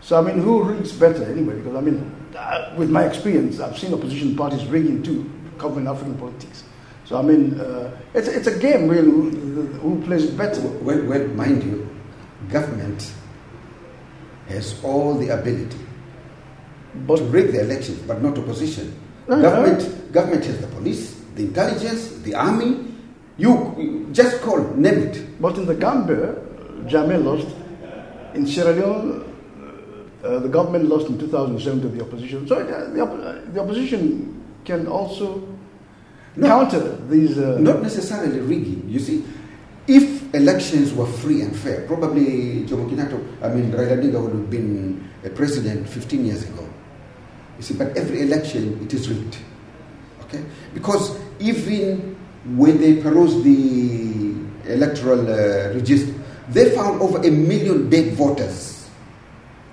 So, 0.00 0.18
I 0.18 0.22
mean, 0.22 0.42
who 0.42 0.64
rigs 0.64 0.92
better 0.92 1.22
anyway? 1.24 1.56
Because, 1.56 1.76
I 1.76 1.80
mean, 1.80 2.12
uh, 2.36 2.74
with 2.76 2.90
my 2.90 3.04
experience, 3.04 3.60
I've 3.60 3.78
seen 3.78 3.94
opposition 3.94 4.34
parties 4.34 4.64
rigging 4.66 5.02
too, 5.02 5.30
covering 5.58 5.86
African 5.86 6.16
politics. 6.16 6.64
So, 7.04 7.18
I 7.18 7.22
mean, 7.22 7.60
uh, 7.60 7.96
it's, 8.14 8.26
it's 8.26 8.48
a 8.48 8.58
game, 8.58 8.88
really, 8.88 9.10
who, 9.10 9.30
who 9.66 10.02
plays 10.04 10.24
it 10.24 10.36
better. 10.36 10.60
Well, 10.60 11.04
well, 11.04 11.28
mind 11.28 11.62
you, 11.62 11.88
government 12.48 13.12
has 14.48 14.82
all 14.82 15.14
the 15.14 15.28
ability 15.28 15.78
But 16.94 17.16
to 17.18 17.24
rig 17.24 17.52
the 17.52 17.60
elections, 17.62 17.98
but 18.06 18.22
not 18.22 18.36
opposition. 18.38 18.92
No, 19.28 19.36
no. 19.36 19.42
government, 19.42 20.12
government 20.12 20.44
has 20.44 20.60
the 20.60 20.66
police, 20.68 21.14
the 21.36 21.44
intelligence, 21.44 22.08
the 22.22 22.34
army. 22.34 22.86
You, 23.38 23.74
you 23.78 24.08
just 24.12 24.40
call, 24.42 24.58
name 24.74 24.98
it. 25.08 25.40
But 25.40 25.56
in 25.56 25.66
the 25.66 25.74
Gambia, 25.74 26.34
Jammeh 26.86 27.22
lost. 27.24 27.48
In 28.34 28.46
Sierra 28.46 28.72
Leone, 28.72 29.24
uh, 30.24 30.38
the 30.38 30.48
government 30.48 30.84
lost 30.88 31.08
in 31.08 31.18
2007 31.18 31.80
to 31.82 31.88
the 31.88 32.02
opposition. 32.02 32.46
So 32.46 32.56
uh, 32.56 32.90
the, 32.92 33.00
op- 33.00 33.52
the 33.54 33.60
opposition 33.60 34.42
can 34.64 34.86
also 34.86 35.48
No. 36.36 36.46
counter 36.46 36.96
these. 37.08 37.36
Uh, 37.38 37.58
Not 37.58 37.82
necessarily 37.82 38.40
rigging. 38.40 38.84
You 38.88 38.98
see, 39.00 39.24
if 39.86 40.32
elections 40.34 40.92
were 40.94 41.06
free 41.06 41.42
and 41.42 41.54
fair, 41.56 41.86
probably 41.86 42.64
Jomo 42.64 42.88
Kenyatta, 42.88 43.18
I 43.42 43.48
mean, 43.54 43.70
Raila 43.72 43.98
Odinga 44.00 44.22
would 44.22 44.32
have 44.32 44.50
been 44.50 45.08
a 45.24 45.30
president 45.30 45.88
15 45.88 46.24
years 46.24 46.44
ago. 46.44 46.66
You 47.56 47.62
see, 47.62 47.74
but 47.74 47.96
every 47.96 48.22
election 48.22 48.82
it 48.82 48.92
is 48.94 49.08
rigged. 49.08 49.36
Okay? 50.24 50.44
Because 50.74 51.18
even 51.38 52.16
when 52.56 52.80
they 52.80 52.96
perused 53.00 53.44
the 53.44 54.34
electoral 54.72 55.20
uh, 55.20 55.74
register, 55.74 56.12
they 56.48 56.70
found 56.70 57.00
over 57.00 57.18
a 57.18 57.30
million 57.30 57.88
dead 57.90 58.14
voters. 58.14 58.88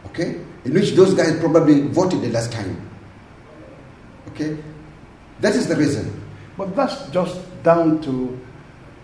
Okay? 0.08 0.40
In 0.66 0.74
which 0.74 0.92
those 0.92 1.14
guys 1.14 1.40
probably 1.40 1.82
voted 1.88 2.22
the 2.22 2.30
last 2.30 2.52
time. 2.52 2.90
Okay? 4.30 4.58
That 5.40 5.56
is 5.56 5.68
the 5.68 5.76
reason. 5.76 6.22
But 6.58 6.76
that's 6.76 7.10
just 7.12 7.40
down 7.64 8.02
to 8.02 8.40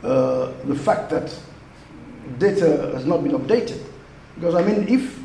uh, 0.04 0.52
the 0.66 0.76
fact 0.76 1.10
that 1.10 1.34
data 2.38 2.92
has 2.94 3.06
not 3.06 3.24
been 3.24 3.32
updated. 3.32 3.82
Because, 4.36 4.56
I 4.56 4.64
mean, 4.64 4.88
if 4.90 5.20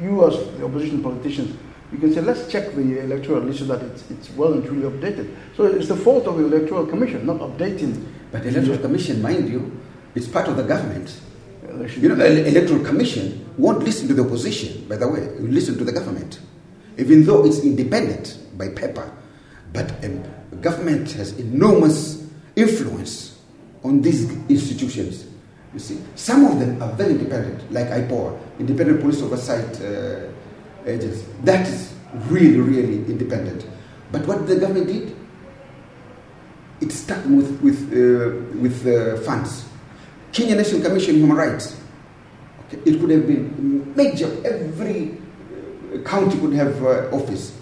you, 0.00 0.26
as 0.26 0.36
the 0.58 0.64
opposition 0.64 1.02
politicians, 1.02 1.56
you 1.92 1.98
can 1.98 2.12
say, 2.12 2.20
let's 2.20 2.50
check 2.50 2.74
the 2.74 3.00
electoral 3.00 3.42
list 3.42 3.60
so 3.60 3.64
that 3.66 3.82
it's, 3.82 4.10
it's 4.10 4.30
well 4.30 4.52
and 4.54 4.64
truly 4.64 4.82
updated. 4.90 5.34
So 5.56 5.64
it's 5.64 5.88
the 5.88 5.96
fault 5.96 6.26
of 6.26 6.36
the 6.36 6.44
Electoral 6.46 6.86
Commission 6.86 7.24
not 7.24 7.38
updating. 7.38 8.04
But 8.32 8.42
the 8.42 8.48
Electoral 8.48 8.78
Commission, 8.78 9.22
mind 9.22 9.48
you, 9.48 9.80
it's 10.14 10.26
part 10.26 10.48
of 10.48 10.56
the 10.56 10.64
government. 10.64 11.20
election. 11.68 12.02
You 12.02 12.08
know, 12.08 12.14
the 12.16 12.46
Electoral 12.46 12.84
Commission 12.84 13.54
won't 13.56 13.80
listen 13.84 14.08
to 14.08 14.14
the 14.14 14.24
opposition, 14.24 14.86
by 14.88 14.96
the 14.96 15.08
way, 15.08 15.20
it 15.20 15.40
will 15.40 15.48
listen 15.50 15.78
to 15.78 15.84
the 15.84 15.92
government. 15.92 16.40
Even 16.98 17.24
though 17.24 17.44
it's 17.44 17.60
independent 17.60 18.38
by 18.56 18.68
paper, 18.68 19.10
but 19.72 20.04
um, 20.04 20.24
government 20.60 21.12
has 21.12 21.38
enormous 21.38 22.26
influence 22.56 23.38
on 23.84 24.00
these 24.00 24.30
institutions. 24.48 25.26
You 25.74 25.78
see, 25.78 25.98
some 26.14 26.46
of 26.46 26.58
them 26.58 26.82
are 26.82 26.90
very 26.92 27.12
independent, 27.12 27.70
like 27.70 27.88
IPOA, 27.88 28.38
Independent 28.58 29.00
Police 29.00 29.20
Oversight 29.20 29.80
uh, 29.82 30.28
Agency. 30.86 31.26
That 31.42 31.66
is 31.68 31.94
really, 32.28 32.60
really 32.60 32.96
independent. 33.10 33.66
But 34.12 34.26
what 34.26 34.46
the 34.46 34.56
government 34.56 34.86
did, 34.86 35.16
it 36.80 36.92
stuck 36.92 37.24
with, 37.26 37.60
with, 37.60 37.92
uh, 37.92 38.58
with 38.60 38.86
uh, 38.86 39.20
funds. 39.22 39.68
Kenya 40.32 40.54
National 40.56 40.82
Commission 40.82 41.14
on 41.14 41.20
Human 41.20 41.36
Rights. 41.36 41.80
Okay, 42.66 42.78
it 42.90 43.00
could 43.00 43.10
have 43.10 43.26
been 43.26 43.94
major. 43.96 44.26
Every 44.44 45.18
uh, 45.94 46.02
county 46.02 46.38
could 46.38 46.52
have 46.52 46.82
uh, 46.84 47.08
office. 47.10 47.58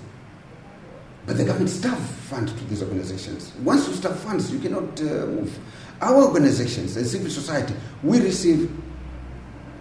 But 1.26 1.38
the 1.38 1.44
government 1.44 1.70
staff 1.70 1.98
fund 1.98 2.48
to 2.48 2.64
these 2.64 2.82
organizations. 2.82 3.52
Once 3.62 3.86
you 3.88 3.94
staff 3.94 4.18
funds, 4.18 4.52
you 4.52 4.58
cannot 4.58 5.00
uh, 5.00 5.26
move. 5.26 5.58
Our 6.00 6.24
organizations 6.24 6.96
and 6.96 7.06
civil 7.06 7.30
society, 7.30 7.74
we 8.02 8.20
receive 8.20 8.70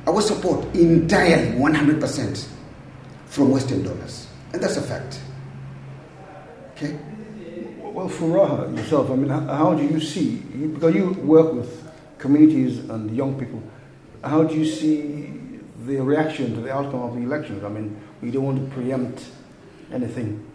our 0.07 0.21
support 0.21 0.63
entirely, 0.75 1.57
100% 1.57 2.47
from 3.33 3.49
Western 3.49 3.81
donors. 3.81 4.27
And 4.53 4.61
that's 4.61 4.77
a 4.77 4.81
fact. 4.81 5.19
Okay? 6.73 6.95
Well, 7.81 8.07
Furaha 8.07 8.77
yourself, 8.77 9.09
I 9.09 9.15
mean, 9.15 9.29
how, 9.29 9.41
how 9.41 9.73
do 9.73 9.83
you 9.83 9.99
see? 9.99 10.35
Because 10.35 10.93
you 10.93 11.13
work 11.13 11.51
with 11.51 11.91
communities 12.19 12.77
and 12.89 13.15
young 13.15 13.39
people. 13.39 13.61
How 14.23 14.43
do 14.43 14.55
you 14.55 14.65
see 14.65 15.33
the 15.85 15.99
reaction 15.99 16.53
to 16.53 16.61
the 16.61 16.71
outcome 16.71 17.01
of 17.01 17.15
the 17.15 17.21
elections? 17.21 17.63
I 17.63 17.69
mean, 17.69 17.99
we 18.21 18.29
don't 18.29 18.43
want 18.43 18.69
to 18.69 18.75
preempt 18.75 19.25
anything. 19.91 20.45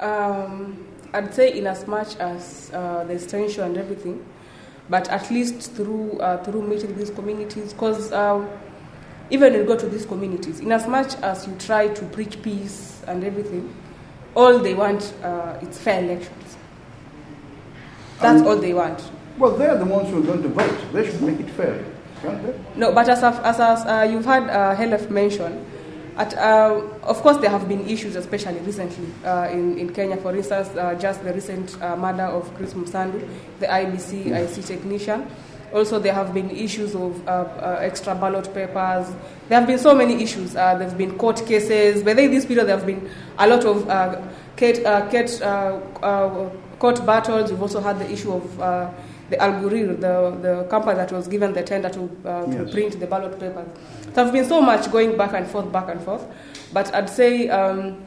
Um, 0.00 0.88
I'd 1.12 1.32
say 1.32 1.56
in 1.56 1.68
as 1.68 1.86
much 1.86 2.16
as 2.16 2.72
uh, 2.74 3.04
there's 3.04 3.28
tension 3.28 3.62
and 3.62 3.78
everything, 3.78 4.26
but 4.90 5.08
at 5.08 5.30
least 5.30 5.70
through 5.72 6.18
uh, 6.18 6.42
through 6.42 6.62
meeting 6.62 6.96
these 6.98 7.10
communities, 7.10 7.72
because 7.72 8.12
um, 8.12 8.48
even 9.30 9.52
when 9.52 9.60
you 9.62 9.66
go 9.66 9.76
to 9.76 9.88
these 9.88 10.06
communities, 10.06 10.60
in 10.60 10.70
as 10.72 10.86
much 10.86 11.14
as 11.22 11.46
you 11.46 11.54
try 11.58 11.88
to 11.88 12.04
preach 12.06 12.40
peace 12.42 13.02
and 13.06 13.24
everything, 13.24 13.74
all 14.34 14.58
they 14.58 14.74
want 14.74 15.12
uh, 15.22 15.58
is 15.62 15.78
fair 15.78 16.02
elections. 16.02 16.56
That's 18.20 18.40
Um, 18.42 18.46
all 18.48 18.56
they 18.56 18.74
want. 18.74 19.02
Well, 19.38 19.56
they're 19.56 19.76
the 19.76 19.84
ones 19.84 20.10
who 20.10 20.18
are 20.18 20.26
going 20.26 20.42
to 20.42 20.48
vote. 20.48 20.92
They 20.92 21.04
should 21.10 21.22
make 21.22 21.40
it 21.40 21.50
fair, 21.50 21.84
can't 22.22 22.42
they? 22.44 22.54
No, 22.76 22.92
but 22.92 23.08
as, 23.08 23.22
I've- 23.22 23.38
as, 23.42 23.58
as 23.60 23.84
uh, 23.84 24.08
you've 24.10 24.24
had 24.24 24.44
uh, 24.48 24.76
Khelef 24.76 25.10
mention, 25.10 25.64
at, 26.16 26.32
uh, 26.38 26.80
of 27.02 27.20
course 27.22 27.38
there 27.38 27.50
have 27.50 27.68
been 27.68 27.88
issues, 27.88 28.14
especially 28.14 28.60
recently 28.60 29.06
uh, 29.24 29.48
in, 29.50 29.76
in 29.78 29.92
Kenya. 29.92 30.16
For 30.16 30.34
instance, 30.36 30.68
uh, 30.76 30.94
just 30.94 31.24
the 31.24 31.32
recent 31.32 31.76
uh, 31.82 31.96
murder 31.96 32.22
of 32.22 32.54
Chris 32.54 32.72
Msando, 32.74 33.26
the 33.58 33.66
IEBC 33.66 34.26
ICT 34.26 34.64
technician. 34.66 35.26
Also, 35.74 35.98
there 35.98 36.12
have 36.14 36.32
been 36.32 36.50
issues 36.50 36.94
of 36.94 37.26
uh, 37.26 37.30
uh, 37.30 37.78
extra 37.80 38.14
ballot 38.14 38.44
papers. 38.54 39.08
There 39.48 39.58
have 39.58 39.66
been 39.66 39.78
so 39.78 39.92
many 39.94 40.22
issues. 40.22 40.54
Uh, 40.54 40.76
there 40.76 40.88
have 40.88 40.96
been 40.96 41.18
court 41.18 41.44
cases. 41.44 42.02
But 42.04 42.18
in 42.18 42.30
this 42.30 42.46
period, 42.46 42.68
there 42.68 42.76
have 42.76 42.86
been 42.86 43.10
a 43.38 43.46
lot 43.48 43.64
of 43.64 43.88
uh, 43.88 44.22
Kate, 44.56 44.84
uh, 44.86 45.08
Kate, 45.10 45.40
uh, 45.42 45.80
uh, 46.00 46.48
court 46.78 47.04
battles. 47.04 47.50
We've 47.50 47.60
also 47.60 47.80
had 47.80 47.98
the 47.98 48.08
issue 48.10 48.32
of 48.32 48.60
uh, 48.60 48.88
the 49.30 49.42
Al 49.42 49.52
Ghurair, 49.54 50.00
the, 50.00 50.38
the 50.40 50.64
company 50.70 50.94
that 50.96 51.10
was 51.10 51.26
given 51.26 51.52
the 51.52 51.62
tender 51.64 51.88
to, 51.90 52.02
uh, 52.24 52.46
to 52.46 52.62
Yes. 52.64 52.72
print 52.72 53.00
the 53.00 53.06
ballot 53.08 53.32
papers. 53.40 53.66
There 54.12 54.24
have 54.24 54.32
been 54.32 54.44
so 54.44 54.60
much 54.60 54.90
going 54.92 55.16
back 55.16 55.32
and 55.34 55.46
forth, 55.48 55.72
back 55.72 55.88
and 55.88 56.00
forth. 56.00 56.24
But 56.72 56.94
I'd 56.94 57.10
say 57.10 57.48
um, 57.48 58.00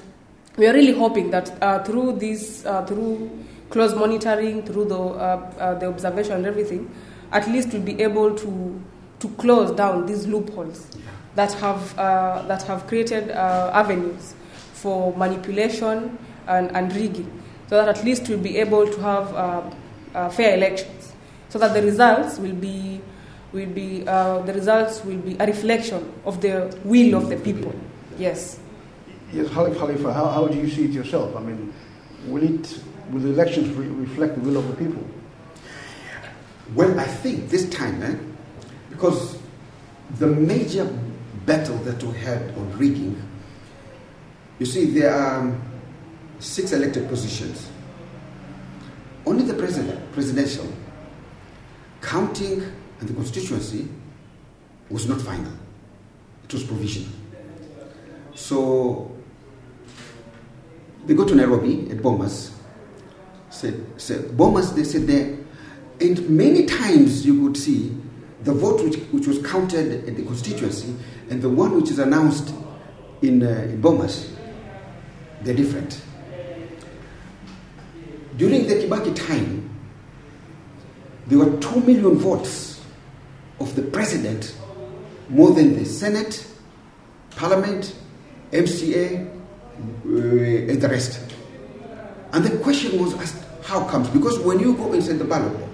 we 0.58 0.68
are 0.68 0.74
really 0.74 0.94
hoping 0.94 1.32
that 1.32 1.52
uh, 1.62 1.84
through 1.84 2.14
this, 2.14 2.66
uh, 2.66 2.86
through 2.86 3.30
close 3.72 3.94
monitoring, 3.94 4.64
through 4.64 4.86
the, 4.86 4.98
uh, 4.98 5.52
uh, 5.60 5.74
the 5.76 5.88
observation 5.88 6.34
and 6.34 6.46
everything, 6.46 6.90
at 7.32 7.48
least 7.48 7.74
we'll 7.74 7.82
be 7.82 8.02
able 8.02 8.36
to, 8.36 8.82
to 9.20 9.28
close 9.30 9.76
down 9.76 10.06
these 10.06 10.28
loopholes 10.28 10.88
that 11.36 11.54
have, 11.54 11.98
uh, 11.98 12.44
that 12.48 12.64
have 12.64 12.88
created 12.88 13.30
uh, 13.32 13.72
avenues 13.74 14.34
for 14.74 15.16
manipulation 15.16 16.18
and, 16.48 16.72
and 16.76 16.96
rigging, 16.96 17.44
so 17.68 17.76
that 17.78 17.90
at 17.98 18.04
least 18.04 18.28
we'll 18.30 18.40
be 18.40 18.58
able 18.58 18.88
to 18.88 19.02
have 19.02 19.34
uh, 19.34 19.70
uh, 20.16 20.30
fair 20.30 20.56
elections, 20.56 21.14
so 21.50 21.60
that 21.60 21.74
the 21.74 21.82
results 21.82 22.38
will 22.40 22.56
be, 22.56 23.02
will 23.52 23.68
be 23.68 24.08
uh, 24.08 24.40
the 24.40 24.54
results 24.54 25.04
will 25.04 25.18
be 25.18 25.36
a 25.40 25.46
reflection 25.46 26.14
of 26.26 26.42
the 26.42 26.76
will 26.84 27.16
of 27.16 27.30
the 27.30 27.38
people. 27.38 27.74
Yes. 28.18 28.60
Yes, 29.34 29.48
Khelef 29.48 30.14
how, 30.14 30.28
how 30.28 30.48
do 30.48 30.58
you 30.58 30.70
see 30.70 30.86
it 30.86 30.92
yourself? 30.92 31.36
I 31.36 31.42
mean, 31.42 31.74
will 32.28 32.44
it, 32.44 32.80
will 33.12 33.20
the 33.20 33.30
elections 33.30 33.70
re- 33.76 33.88
reflect 33.88 34.36
the 34.36 34.42
will 34.42 34.58
of 34.58 34.68
the 34.70 34.76
people? 34.76 35.04
Well, 36.76 37.00
I 37.00 37.06
think 37.06 37.50
this 37.50 37.70
time, 37.70 38.04
eh, 38.04 38.16
because 38.90 39.38
the 40.20 40.28
major 40.28 40.86
battle 41.46 41.78
that 41.80 42.04
we 42.04 42.18
had 42.18 42.42
on 42.58 42.78
rigging, 42.78 43.22
you 44.60 44.66
see, 44.66 44.86
there 44.86 45.14
are 45.14 45.40
um, 45.40 45.62
six 46.40 46.72
elected 46.74 47.08
positions. 47.08 47.70
Only 49.26 49.44
the 49.44 49.54
president, 49.54 50.12
presidential, 50.14 50.72
counting 52.02 52.62
and 53.00 53.10
the 53.10 53.14
constituency 53.14 53.88
was 54.90 55.08
not 55.08 55.22
final. 55.22 55.52
It 56.46 56.54
was 56.54 56.64
provisional. 56.64 57.12
So 58.36 59.12
they 61.06 61.14
go 61.14 61.26
to 61.26 61.36
Nairobi 61.36 61.90
at 61.92 61.98
Bomas. 61.98 62.52
Said, 63.50 63.86
said 63.98 64.26
Bomas, 64.38 64.76
they 64.76 64.84
said 64.84 65.08
there, 65.08 65.37
and 66.00 66.30
many 66.30 66.66
times 66.66 67.26
you 67.26 67.42
would 67.42 67.58
see 67.58 67.96
the 68.44 68.54
vote 68.54 68.84
which, 68.84 68.98
which 69.12 69.28
was 69.28 69.42
counted 69.46 70.08
at 70.08 70.16
the 70.16 70.24
constituency 70.24 70.96
and 71.30 71.42
the 71.42 71.50
one 71.50 71.76
which 71.76 71.90
is 71.90 72.00
announced 72.00 72.54
in, 73.22 73.42
uh, 73.44 73.50
in 73.50 73.82
Bomas, 73.82 74.32
they're 75.42 75.56
different. 75.56 76.02
During 78.38 78.68
the 78.68 78.76
Kibaki 78.76 79.16
time, 79.16 79.70
there 81.26 81.40
were 81.40 81.58
2 81.60 81.82
million 81.82 82.18
votes 82.18 82.80
of 83.60 83.76
the 83.76 83.82
president 83.82 84.56
more 85.30 85.52
than 85.52 85.76
the 85.76 85.86
Senate, 85.86 86.48
Parliament, 87.32 87.96
MCA, 88.52 89.28
uh, 89.28 90.10
and 90.10 90.82
the 90.82 90.88
rest. 90.88 91.20
And 92.34 92.46
the 92.46 92.58
question 92.60 93.04
was 93.04 93.14
asked, 93.16 93.44
how 93.64 93.86
comes? 93.90 94.08
Because 94.10 94.40
when 94.40 94.60
you 94.60 94.76
go 94.76 94.94
inside 94.94 95.18
the 95.18 95.26
ballot 95.26 95.67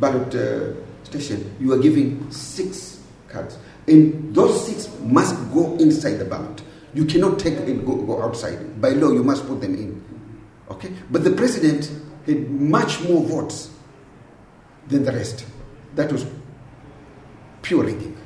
ballot 0.00 0.34
uh, 0.34 0.74
station, 1.04 1.54
you 1.60 1.72
are 1.72 1.78
giving 1.78 2.30
six 2.30 3.00
cards. 3.28 3.58
And 3.86 4.34
those 4.34 4.66
six 4.66 4.88
must 5.00 5.34
go 5.52 5.76
inside 5.76 6.14
the 6.18 6.24
ballot. 6.24 6.62
You 6.94 7.04
cannot 7.04 7.38
take 7.38 7.54
and 7.58 7.84
go, 7.86 7.96
go 7.96 8.22
outside. 8.22 8.80
By 8.80 8.90
law, 8.90 9.10
you 9.12 9.22
must 9.22 9.46
put 9.46 9.60
them 9.60 9.74
in. 9.74 10.02
Okay? 10.70 10.92
But 11.10 11.24
the 11.24 11.30
president 11.32 11.90
had 12.26 12.50
much 12.50 13.02
more 13.04 13.22
votes 13.24 13.70
than 14.88 15.04
the 15.04 15.12
rest. 15.12 15.46
That 15.94 16.12
was 16.12 16.26
pure 17.62 17.84
rigging. 17.84 18.16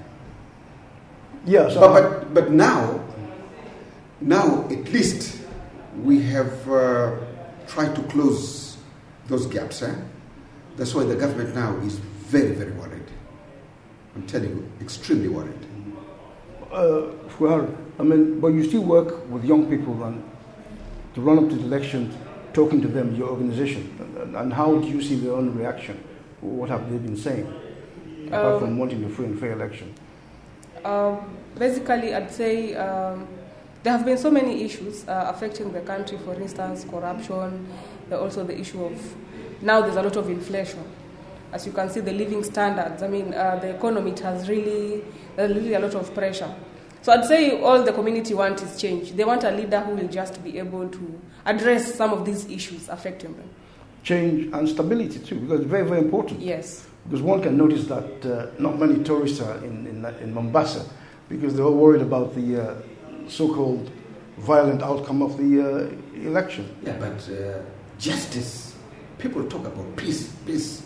Yeah, 1.45 1.69
so 1.69 1.81
But, 1.81 1.93
but, 1.93 2.35
but 2.35 2.51
now, 2.51 3.03
now 4.21 4.65
at 4.71 4.93
least 4.93 5.41
we 6.03 6.23
have 6.23 6.71
uh, 6.71 7.17
tried 7.67 7.95
to 7.97 8.03
close 8.05 8.77
those 9.27 9.47
gaps. 9.47 9.83
Eh? 9.83 9.95
That's 10.77 10.95
why 10.95 11.05
the 11.05 11.15
government 11.17 11.55
now 11.55 11.77
is 11.79 11.95
very, 11.99 12.55
very 12.55 12.73
worried. 12.73 13.07
I'm 14.15 14.27
telling 14.27 14.51
you, 14.51 14.71
extremely 14.81 15.29
worried. 15.29 15.59
uh, 16.73 17.13
Fuhar, 17.37 17.69
I 17.99 18.03
mean, 18.03 18.41
but 18.41 18.49
you 18.49 18.65
still 18.65 18.83
work 18.83 19.29
with 19.31 19.45
young 19.45 19.67
people 19.69 20.03
and 20.05 20.23
to 21.15 21.21
run 21.21 21.39
up 21.39 21.49
to 21.51 21.57
the 21.57 21.65
election, 21.65 22.17
talking 22.55 22.81
to 22.81 22.89
them, 22.89 23.15
your 23.15 23.29
organization, 23.29 23.95
and, 24.19 24.35
and 24.37 24.53
how 24.53 24.77
do 24.77 24.87
you 24.89 25.03
see 25.03 25.17
their 25.17 25.33
own 25.35 25.55
reaction? 25.55 26.03
What 26.41 26.71
have 26.71 26.91
they 26.91 26.97
been 26.97 27.17
saying, 27.17 27.47
apart 28.29 28.55
Um, 28.55 28.61
from 28.61 28.79
wanting 28.79 29.05
a 29.05 29.09
free 29.09 29.27
and 29.27 29.39
fair 29.39 29.53
election? 29.53 29.93
Um, 30.85 31.37
basically, 31.59 32.15
I'd 32.15 32.33
say 32.33 32.75
um, 32.75 33.27
there 33.83 33.93
have 33.93 34.05
been 34.05 34.19
so 34.19 34.31
many 34.31 34.65
issues 34.65 35.07
uh, 35.07 35.27
affecting 35.29 35.73
the 35.73 35.81
country. 35.81 36.19
For 36.25 36.35
instance, 36.35 36.85
corruption. 36.91 37.67
There 38.09 38.19
also 38.19 38.45
the 38.45 38.59
issue 38.59 38.85
of 38.85 38.97
now 39.62 39.81
there's 39.81 39.96
a 39.96 40.03
lot 40.03 40.16
of 40.16 40.29
inflation. 40.29 40.85
As 41.53 41.66
you 41.66 41.72
can 41.72 41.90
see, 41.90 42.01
the 42.01 42.12
living 42.12 42.42
standards. 42.42 43.03
I 43.03 43.09
mean, 43.09 43.35
uh, 43.35 43.57
the 43.57 43.77
economy 43.77 44.12
it 44.12 44.20
has 44.20 44.48
really 44.48 45.05
there's 45.37 45.55
really 45.55 45.75
a 45.75 45.81
lot 45.81 45.94
of 45.94 46.12
pressure. 46.14 46.53
So 47.03 47.12
I'd 47.12 47.25
say 47.25 47.61
all 47.61 47.83
the 47.83 47.92
community 47.92 48.33
want 48.33 48.62
is 48.62 48.81
change. 48.81 49.12
They 49.12 49.25
want 49.25 49.44
a 49.44 49.51
leader 49.51 49.81
who 49.81 49.96
will 49.96 50.09
just 50.09 50.42
be 50.42 50.59
able 50.59 50.88
to 50.88 51.20
address 51.44 51.94
some 51.94 52.12
of 52.12 52.25
these 52.25 52.48
issues 52.48 52.88
affecting 52.88 53.37
them. 53.37 53.48
Change 54.05 54.53
and 54.53 54.68
stability 54.68 55.18
too, 55.18 55.40
because 55.40 55.61
it's 55.61 55.70
very, 55.70 55.87
very 55.87 55.98
important. 56.01 56.40
Yes. 56.40 56.87
Because 57.05 57.22
one 57.22 57.42
can 57.42 57.57
notice 57.57 57.87
that 57.87 58.25
uh, 58.25 58.51
not 58.61 58.79
many 58.79 59.03
tourists 59.03 59.40
are 59.40 59.57
in, 59.59 59.87
in, 59.87 60.05
in 60.22 60.33
Mombasa 60.33 60.87
because 61.29 61.57
they're 61.57 61.64
all 61.64 61.75
worried 61.75 62.03
about 62.03 62.35
the 62.35 62.62
uh, 62.62 62.83
so 63.29 63.53
called 63.53 63.90
violent 64.38 64.83
outcome 64.83 65.22
of 65.22 65.37
the 65.38 65.61
uh, 65.61 66.25
election. 66.25 66.75
Yeah, 66.85 66.96
but 66.98 67.29
uh, 67.31 67.62
justice, 67.98 68.72
people 69.23 69.45
talk 69.49 69.65
about 69.65 69.97
peace, 69.97 70.35
peace. 70.45 70.83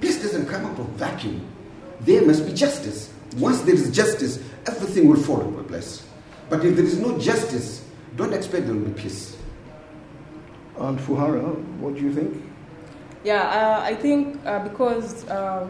Peace 0.00 0.22
doesn't 0.22 0.46
come 0.46 0.64
out 0.64 0.78
of 0.78 0.86
vacuum. 0.90 1.46
There 2.00 2.24
must 2.24 2.46
be 2.46 2.52
justice. 2.52 3.12
Once 3.36 3.60
there 3.62 3.74
is 3.74 3.94
justice, 3.94 4.42
everything 4.66 5.08
will 5.08 5.20
fall 5.22 5.42
into 5.42 5.62
place. 5.64 6.06
But 6.48 6.64
if 6.64 6.76
there 6.76 6.84
is 6.84 6.98
no 6.98 7.18
justice, 7.18 7.84
don't 8.16 8.32
expect 8.32 8.66
there 8.66 8.74
will 8.74 8.88
be 8.88 9.02
peace. 9.02 9.36
And 10.78 10.98
Furaha, 10.98 11.54
what 11.78 11.94
do 11.94 12.00
you 12.00 12.12
think? 12.12 12.42
Yeah, 13.24 13.42
uh, 13.42 13.80
I 13.82 13.94
think 13.94 14.44
uh, 14.46 14.60
because, 14.60 15.26
uh, 15.28 15.68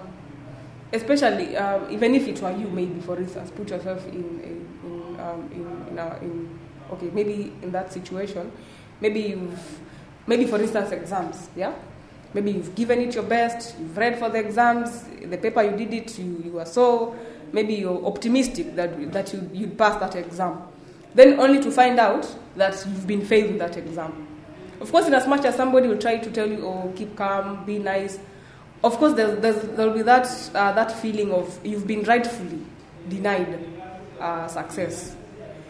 especially 0.92 1.57
uh, 1.57 1.88
even 1.90 2.14
if 2.14 2.29
it 2.29 2.40
were 2.42 2.52
you, 2.52 2.68
maybe 2.68 3.00
for 3.00 3.16
instance, 3.16 3.50
put 3.50 3.70
yourself 3.70 4.07
in 4.09 4.40
in 4.40 4.68
in, 4.85 5.20
um, 5.20 5.48
in, 5.52 5.87
in, 5.90 5.98
a, 5.98 6.18
in 6.20 6.59
okay, 6.92 7.11
maybe 7.12 7.52
in 7.62 7.72
that 7.72 7.92
situation, 7.92 8.52
maybe 9.00 9.20
you've 9.20 9.81
maybe 10.26 10.46
for 10.46 10.60
instance 10.60 10.92
exams, 10.92 11.48
yeah, 11.56 11.74
maybe 12.34 12.52
you've 12.52 12.74
given 12.74 13.00
it 13.00 13.14
your 13.14 13.24
best, 13.24 13.76
you've 13.78 13.96
read 13.96 14.18
for 14.18 14.28
the 14.28 14.38
exams, 14.38 15.04
the 15.24 15.38
paper 15.38 15.62
you 15.62 15.76
did 15.76 15.92
it, 15.94 16.18
you 16.18 16.42
you 16.44 16.58
are 16.58 16.66
so 16.66 17.16
maybe 17.52 17.74
you're 17.74 18.04
optimistic 18.06 18.74
that 18.76 19.12
that 19.12 19.32
you 19.32 19.50
you'd 19.52 19.78
pass 19.78 19.98
that 20.00 20.14
exam, 20.16 20.62
then 21.14 21.38
only 21.40 21.60
to 21.62 21.70
find 21.70 21.98
out 21.98 22.26
that 22.56 22.74
you've 22.86 23.06
been 23.06 23.24
failed 23.24 23.58
that 23.60 23.76
exam. 23.76 24.26
Of 24.80 24.92
course, 24.92 25.06
in 25.06 25.14
as 25.14 25.26
much 25.26 25.44
as 25.46 25.54
somebody 25.56 25.88
will 25.88 25.98
try 25.98 26.18
to 26.18 26.30
tell 26.30 26.46
you, 26.46 26.66
oh, 26.66 26.92
keep 26.94 27.16
calm, 27.16 27.64
be 27.64 27.78
nice, 27.78 28.18
of 28.84 28.98
course, 28.98 29.14
there's, 29.14 29.40
there's, 29.40 29.62
there'll 29.76 29.94
be 29.94 30.02
that, 30.02 30.26
uh, 30.54 30.72
that 30.72 30.92
feeling 30.92 31.32
of 31.32 31.58
you've 31.64 31.86
been 31.86 32.02
rightfully 32.04 32.60
denied 33.08 33.58
uh, 34.20 34.46
success. 34.46 35.16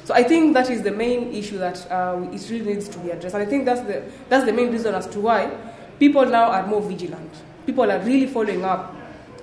So 0.06 0.14
I 0.14 0.22
think 0.22 0.54
that 0.54 0.70
is 0.70 0.82
the 0.82 0.92
main 0.92 1.34
issue 1.34 1.58
that 1.58 1.84
uh, 1.90 2.28
it 2.32 2.48
really 2.48 2.74
needs 2.74 2.88
to 2.90 2.98
be 3.00 3.10
addressed. 3.10 3.34
And 3.34 3.42
I 3.42 3.46
think 3.46 3.64
that's 3.64 3.80
the, 3.80 4.04
that's 4.28 4.46
the 4.46 4.52
main 4.52 4.70
reason 4.70 4.94
as 4.94 5.08
to 5.08 5.18
why 5.18 5.50
people 5.98 6.24
now 6.24 6.44
are 6.44 6.64
more 6.64 6.80
vigilant. 6.80 7.32
People 7.66 7.90
are 7.90 7.98
really 7.98 8.28
following 8.28 8.64
up 8.64 8.94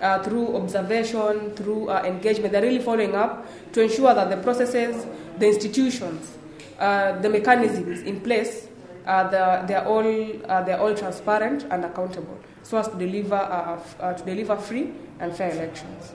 uh, 0.02 0.24
through 0.24 0.56
observation, 0.56 1.52
through 1.52 1.90
uh, 1.90 2.04
engagement. 2.06 2.54
They're 2.54 2.62
really 2.62 2.80
following 2.80 3.14
up 3.14 3.46
to 3.74 3.82
ensure 3.82 4.14
that 4.14 4.30
the 4.30 4.38
processes, 4.38 5.06
the 5.38 5.48
institutions, 5.50 6.38
uh, 6.80 7.20
the 7.20 7.30
mechanisms 7.30 8.00
in 8.04 8.22
place, 8.22 8.70
uh, 9.06 9.24
the, 9.28 9.66
they're, 9.68 9.86
all, 9.86 10.04
they're 10.04 10.80
all 10.80 10.96
transparent 10.96 11.66
and 11.72 11.84
accountable 11.84 12.40
so 12.64 12.78
as 12.78 12.88
to 12.88 12.96
deliver, 12.96 13.36
uh, 13.36 13.78
uh, 14.00 14.14
to 14.14 14.24
deliver 14.24 14.56
free 14.56 14.94
and 15.20 15.36
fair 15.36 15.52
elections. 15.52 16.14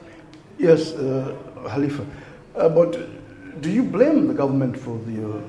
Yes, 0.58 0.92
uh, 0.92 1.36
Khalifa. 1.68 2.06
But 2.54 2.96
do 3.60 3.70
you 3.70 3.82
blame 3.82 4.28
the 4.28 4.34
government 4.34 4.78
for 4.78 4.98
the 4.98 5.24
uh, 5.24 5.40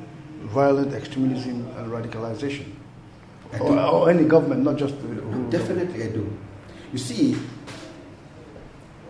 violent 0.48 0.94
extremism 0.94 1.68
and 1.78 1.92
radicalization? 1.92 2.74
Or, 3.60 3.80
or 3.80 4.10
any 4.10 4.26
government, 4.26 4.64
not 4.64 4.78
just 4.78 5.02
the 5.02 5.22
whole 5.22 5.44
Definitely, 5.50 6.04
I 6.04 6.08
do. 6.08 6.32
You 6.92 7.00
see, 7.00 7.36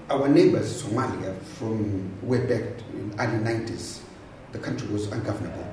our 0.10 0.28
neighbors, 0.30 0.84
Somalia, 0.84 1.40
from 1.42 2.12
way 2.26 2.46
back 2.46 2.64
in 2.94 3.14
early 3.20 3.44
90s, 3.44 4.00
the 4.52 4.60
country 4.60 4.88
was 4.88 5.12
ungovernable. 5.12 5.66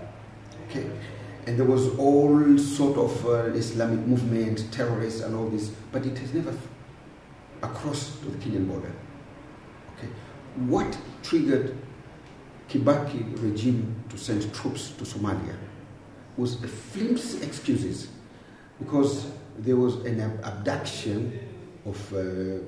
Okay, 0.69 0.91
and 1.47 1.57
there 1.57 1.65
was 1.65 1.97
all 1.97 2.59
sort 2.59 2.99
of 2.99 3.27
uh, 3.27 3.45
Islamic 3.55 4.01
movement, 4.01 4.71
terrorists, 4.73 5.21
and 5.21 5.35
all 5.35 5.49
this, 5.49 5.69
but 5.93 6.05
it 6.05 6.19
has 6.19 6.35
never 6.35 6.53
across 7.63 8.19
to 8.19 8.27
the 8.27 8.39
Kenyan 8.39 8.69
border. 8.69 8.93
Okay, 9.97 10.09
what 10.57 10.99
triggered 11.23 11.77
Kibaki 12.69 13.41
regime 13.43 14.05
to 14.09 14.19
send 14.19 14.53
troops 14.55 14.91
to 14.99 15.05
Somalia 15.05 15.57
was 16.37 16.63
a 16.63 16.69
flimsy 16.69 17.45
excuses 17.45 18.09
because 18.79 19.31
there 19.59 19.77
was 19.77 19.97
an 20.05 20.21
abduction 20.43 21.39
of 21.87 22.13
uh, 22.13 22.59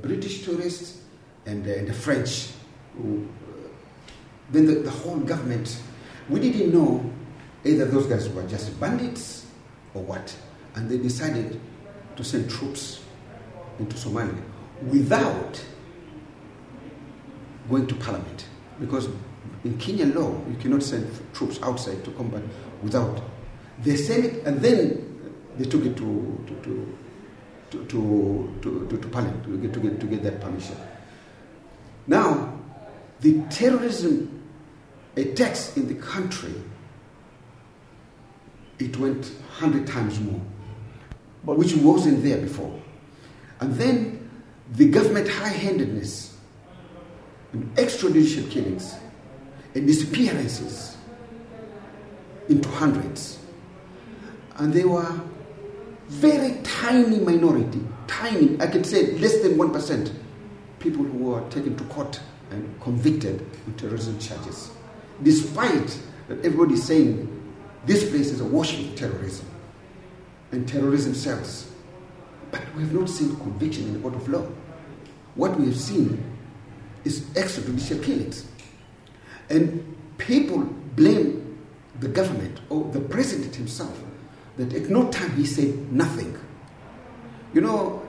British 0.00 0.44
tourists 0.44 1.02
and, 1.46 1.64
uh, 1.66 1.84
the 1.84 1.92
French. 1.92 2.48
Who, 2.96 3.28
uh, 3.48 3.68
then 4.50 4.66
the, 4.66 4.74
the 4.76 4.90
whole 4.90 5.18
government, 5.18 5.80
we 6.28 6.40
didn't 6.40 6.72
know 6.72 7.04
either 7.64 7.84
those 7.84 8.06
guys 8.06 8.28
were 8.28 8.46
just 8.48 8.78
bandits 8.80 9.46
or 9.94 10.02
what. 10.02 10.34
And 10.74 10.88
they 10.88 10.98
decided 10.98 11.60
to 12.16 12.24
send 12.24 12.50
troops 12.50 13.02
into 13.78 13.96
Somalia 13.96 14.42
without 14.88 15.62
going 17.68 17.86
to 17.86 17.94
parliament. 17.96 18.46
Because 18.80 19.08
in 19.64 19.74
Kenyan 19.78 20.14
law, 20.14 20.34
you 20.48 20.56
cannot 20.58 20.82
send 20.82 21.08
troops 21.32 21.60
outside 21.62 22.04
to 22.04 22.10
combat 22.12 22.42
without. 22.82 23.22
They 23.78 23.96
sent 23.96 24.24
it 24.24 24.44
and 24.44 24.60
then 24.60 25.34
they 25.56 25.64
took 25.64 25.84
it 25.84 25.96
to, 25.96 26.44
to, 26.46 26.54
to, 26.62 26.96
to, 27.70 28.58
to, 28.62 28.86
to, 28.88 28.98
to, 28.98 29.08
parliament 29.08 29.44
to 29.44 29.58
get, 29.58 29.72
to, 29.72 29.80
get, 29.80 30.00
to 30.00 30.06
get 30.06 30.22
that 30.24 30.40
permission. 30.40 30.76
Now, 32.06 32.58
the 33.20 33.40
terrorism 33.50 34.42
attacks 35.16 35.76
in 35.76 35.86
the 35.86 35.94
country, 35.94 36.54
it 38.78 38.96
went 38.96 39.26
100 39.60 39.86
times 39.86 40.18
more, 40.18 40.40
but 41.44 41.56
which 41.56 41.74
wasn't 41.76 42.22
there 42.24 42.38
before. 42.38 42.80
And 43.60 43.74
then 43.74 44.28
the 44.72 44.88
government 44.88 45.28
high 45.28 45.48
handedness 45.48 46.36
and 47.52 47.72
extrajudicial 47.76 48.50
killings 48.50 48.94
and 49.74 49.86
disappearances 49.86 50.96
into 52.48 52.68
hundreds. 52.68 53.38
And 54.56 54.72
they 54.72 54.84
were 54.84 55.20
very 56.08 56.60
tiny 56.62 57.18
minority, 57.20 57.80
tiny, 58.06 58.60
I 58.60 58.66
can 58.66 58.84
say 58.84 59.12
less 59.18 59.40
than 59.40 59.54
1%, 59.54 60.12
people 60.78 61.04
who 61.04 61.18
were 61.18 61.48
taken 61.48 61.76
to 61.76 61.84
court 61.84 62.20
and 62.50 62.80
convicted 62.80 63.46
on 63.66 63.74
terrorism 63.74 64.18
charges. 64.18 64.70
Despite 65.22 65.98
that 66.28 66.44
everybody 66.44 66.74
is 66.74 66.84
saying 66.84 67.28
this 67.86 68.08
place 68.10 68.30
is 68.30 68.40
awash 68.40 68.76
with 68.76 68.96
terrorism 68.96 69.46
and 70.52 70.68
terrorism 70.68 71.14
cells. 71.14 71.70
But 72.50 72.62
we 72.74 72.82
have 72.82 72.92
not 72.92 73.08
seen 73.08 73.34
conviction 73.36 73.84
in 73.84 73.94
the 73.94 73.98
court 74.00 74.14
of 74.14 74.28
law. 74.28 74.46
What 75.34 75.58
we 75.58 75.66
have 75.66 75.76
seen 75.78 76.22
is 77.04 77.22
extrajudicial 77.30 78.02
killings. 78.04 78.46
And 79.50 79.96
people 80.18 80.58
blame 80.96 81.58
the 82.00 82.08
government 82.08 82.60
or 82.68 82.90
the 82.92 83.00
president 83.00 83.54
himself 83.54 83.98
that 84.56 84.72
at 84.72 84.88
no 84.90 85.08
time 85.10 85.30
he 85.36 85.46
said 85.46 85.92
nothing. 85.92 86.36
You 87.54 87.60
know, 87.60 88.02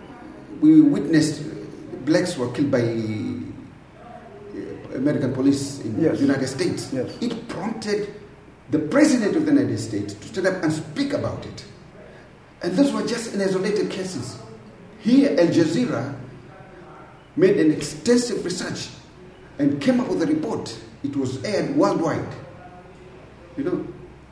we 0.61 0.81
witnessed 0.81 1.41
blacks 2.05 2.37
were 2.37 2.49
killed 2.51 2.71
by 2.71 2.81
uh, 2.81 4.95
American 4.95 5.33
police 5.33 5.79
in 5.81 6.01
Yes. 6.01 6.17
the 6.17 6.25
United 6.25 6.47
States. 6.47 6.91
Yes. 6.93 7.11
It 7.21 7.47
prompted 7.47 8.13
the 8.71 8.79
president 8.79 9.35
of 9.35 9.45
the 9.45 9.51
United 9.51 9.77
States 9.79 10.13
to 10.13 10.27
stand 10.27 10.47
up 10.47 10.63
and 10.63 10.71
speak 10.71 11.13
about 11.13 11.45
it. 11.45 11.65
And 12.61 12.73
those 12.77 12.93
were 12.93 13.05
just 13.05 13.33
in 13.33 13.41
isolated 13.41 13.89
cases. 13.91 14.37
Here, 14.99 15.31
Al 15.37 15.47
Jazeera 15.47 16.15
made 17.35 17.57
an 17.57 17.71
extensive 17.71 18.45
research 18.45 18.89
and 19.59 19.81
came 19.81 19.99
up 19.99 20.07
with 20.07 20.21
a 20.21 20.27
report. 20.27 20.77
It 21.03 21.15
was 21.15 21.43
aired 21.43 21.75
worldwide. 21.75 22.33
You 23.57 23.63
know, 23.63 23.87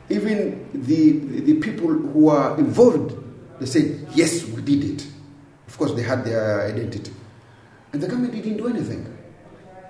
even 0.08 0.68
the, 0.72 1.12
the 1.40 1.54
people 1.60 1.88
who 1.88 2.28
are 2.28 2.58
involved, 2.58 3.14
they 3.60 3.66
said, 3.66 4.06
yes, 4.14 4.44
we 4.44 4.62
did 4.62 4.84
it. 4.84 5.06
Of 5.68 5.78
course, 5.78 5.92
they 5.92 6.02
had 6.02 6.24
their 6.24 6.66
identity. 6.66 7.12
And 7.92 8.02
the 8.02 8.08
government 8.08 8.32
didn't 8.32 8.56
do 8.56 8.68
anything. 8.68 9.06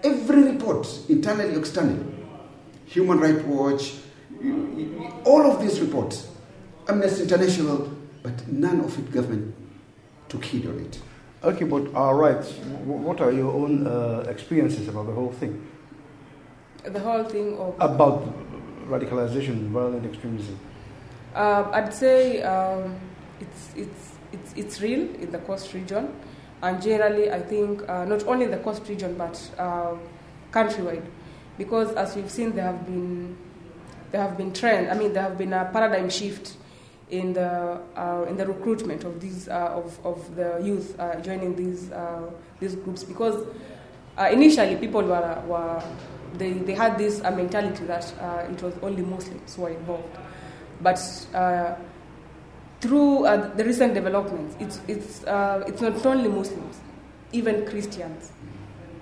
Every 0.05 0.42
report, 0.42 0.88
internally, 1.09 1.55
or 1.55 1.61
externally, 1.61 2.05
Human 2.87 3.21
Rights 3.21 3.42
Watch, 3.45 3.95
all 5.25 5.51
of 5.51 5.62
these 5.62 5.81
reports, 5.81 6.29
Amnesty 6.88 7.23
International, 7.23 7.90
but 8.23 8.47
none 8.49 8.81
of 8.81 8.99
it 8.99 9.11
government 9.12 9.55
took 10.29 10.45
heed 10.45 10.66
of 10.66 10.79
it. 10.79 11.01
Okay, 11.44 11.64
but 11.64 11.92
all 11.94 12.14
right. 12.14 12.44
what 12.85 13.20
are 13.20 13.33
your 13.33 13.52
own 13.52 13.85
uh, 13.87 14.24
experiences 14.28 14.87
about 14.87 15.07
the 15.07 15.12
whole 15.12 15.33
thing? 15.33 15.66
The 16.85 17.00
whole 17.00 17.24
thing 17.24 17.59
of 17.59 17.74
About 17.81 18.22
radicalization, 18.87 19.68
violent 19.70 20.07
extremism? 20.07 20.57
Uh, 21.35 21.68
I'd 21.72 21.92
say 21.92 22.42
um, 22.42 22.94
it's, 23.40 23.70
it's, 23.74 24.12
it's, 24.33 24.52
it's 24.57 24.81
real 24.81 25.00
in 25.16 25.33
the 25.33 25.38
coast 25.38 25.74
region, 25.74 26.14
and 26.62 26.80
generally, 26.80 27.32
I 27.32 27.40
think 27.40 27.88
uh, 27.88 28.05
not 28.05 28.24
only 28.28 28.45
in 28.45 28.53
the 28.53 28.59
coast 28.59 28.88
region 28.88 29.16
but 29.18 29.34
uh, 29.59 29.95
countrywide, 30.53 31.05
because 31.59 31.93
as 31.95 32.14
we've 32.14 32.30
seen, 32.30 32.53
there 32.53 32.66
have 32.66 32.86
been 32.86 33.36
there 34.12 34.20
have 34.20 34.36
been 34.36 34.53
trend. 34.53 34.90
I 34.90 34.95
mean, 34.95 35.12
there 35.12 35.22
have 35.22 35.38
been 35.38 35.53
a 35.55 35.64
paradigm 35.72 36.11
shift 36.11 36.57
in 37.12 37.34
the 37.34 37.78
uh, 37.94 38.24
in 38.28 38.36
the 38.38 38.46
recruitment 38.46 39.04
of 39.04 39.20
these 39.20 39.46
uh, 39.48 39.68
of, 39.74 40.04
of 40.04 40.34
the 40.34 40.58
youth 40.64 40.98
uh, 40.98 41.20
joining 41.20 41.54
these 41.54 41.92
uh, 41.92 42.22
these 42.58 42.74
groups 42.74 43.04
because 43.04 43.46
uh, 44.18 44.28
initially 44.32 44.76
people 44.76 45.02
were, 45.02 45.42
were 45.46 45.82
they, 46.34 46.52
they 46.52 46.72
had 46.72 46.96
this 46.96 47.22
uh, 47.22 47.30
mentality 47.30 47.84
that 47.84 48.04
it 48.50 48.62
was 48.62 48.74
only 48.82 49.02
Muslims 49.02 49.54
who 49.54 49.62
were 49.62 49.70
involved, 49.70 50.16
but 50.80 50.96
through 52.80 53.22
the 53.56 53.62
recent 53.64 53.92
developments, 53.94 54.56
it's 54.58 54.80
it's 54.88 55.18
it's 55.68 55.82
not 55.82 56.06
only 56.06 56.28
Muslims, 56.28 56.80
even 57.32 57.66
Christians. 57.66 58.32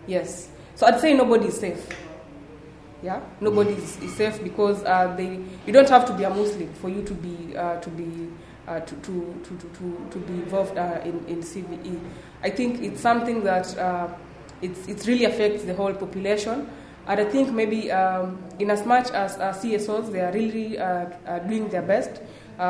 Yes, 0.08 0.48
so 0.74 0.86
I'd 0.86 1.00
say 1.00 1.14
nobody 1.14 1.46
is 1.46 1.58
safe. 1.60 1.86
Yeah, 3.02 3.20
nobody 3.40 3.72
is, 3.72 3.96
is 4.02 4.14
safe 4.14 4.42
because 4.42 4.84
uh, 4.84 5.14
they 5.16 5.40
you 5.66 5.72
don't 5.72 5.88
have 5.88 6.04
to 6.06 6.12
be 6.12 6.24
a 6.24 6.30
Muslim 6.30 6.72
for 6.74 6.90
you 6.90 7.02
to 7.02 7.14
be 7.14 7.56
uh, 7.56 7.80
to 7.80 7.90
be 7.90 8.28
uh, 8.68 8.80
to, 8.80 8.94
to, 8.96 9.40
to, 9.42 9.68
to, 9.68 10.06
to, 10.10 10.18
be 10.18 10.34
involved 10.34 10.76
uh, 10.78 11.00
in, 11.02 11.24
in 11.26 11.40
CVE. 11.40 11.98
I 12.44 12.50
think 12.50 12.82
it's 12.82 13.00
something 13.00 13.42
that 13.42 13.76
uh, 13.78 14.08
it's, 14.62 14.86
it 14.86 15.04
really 15.08 15.24
affects 15.24 15.64
the 15.64 15.74
whole 15.74 15.92
population. 15.94 16.68
And 17.08 17.20
I 17.20 17.24
think 17.24 17.50
maybe 17.50 17.90
um, 17.90 18.38
in 18.60 18.70
as 18.70 18.86
much 18.86 19.10
as 19.10 19.36
uh, 19.38 19.52
CSOs, 19.54 20.12
they 20.12 20.20
are 20.20 20.30
really 20.30 20.76
doing 21.48 21.68
their 21.70 21.82
best. 21.82 22.22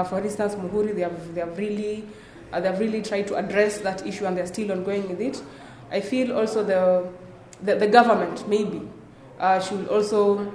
For 0.08 0.20
instance, 0.20 0.54
Muhuri, 0.54 0.94
they 0.94 1.02
have, 1.02 1.34
they 1.34 1.40
have 1.40 1.58
really 1.58 2.06
they 2.52 2.62
have 2.62 2.80
really 2.80 3.02
tried 3.02 3.26
to 3.28 3.36
address 3.36 3.78
that 3.78 4.06
issue 4.06 4.24
and 4.26 4.36
they're 4.36 4.46
still 4.46 4.72
ongoing 4.72 5.08
with 5.08 5.20
it. 5.20 5.42
I 5.90 6.00
feel 6.00 6.36
also 6.36 6.64
the, 6.64 7.08
the, 7.62 7.76
the 7.76 7.86
government 7.88 8.48
maybe 8.48 8.88
uh, 9.40 9.58
should 9.58 9.88
also 9.88 10.52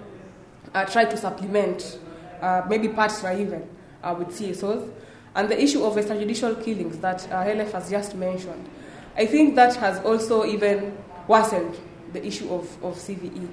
uh, 0.74 0.86
try 0.86 1.04
to 1.06 1.18
supplement, 1.18 2.00
uh, 2.42 2.62
maybe 2.70 2.88
partner 2.88 3.34
even, 3.38 3.68
uh, 4.04 4.16
with 4.18 4.30
CSOs. 4.30 4.92
And 5.36 5.50
the 5.50 5.62
issue 5.62 5.84
of 5.84 5.96
extrajudicial 5.96 6.64
killings 6.64 6.98
that 7.00 7.26
uh, 7.32 7.44
Khelef 7.44 7.72
has 7.74 7.90
just 7.90 8.16
mentioned, 8.16 8.70
I 9.18 9.26
think 9.26 9.56
that 9.56 9.76
has 9.76 10.00
also 10.06 10.46
even 10.46 10.98
worsened 11.28 11.76
the 12.14 12.26
issue 12.26 12.50
of, 12.54 12.64
of 12.84 12.96
CVE. 12.96 13.50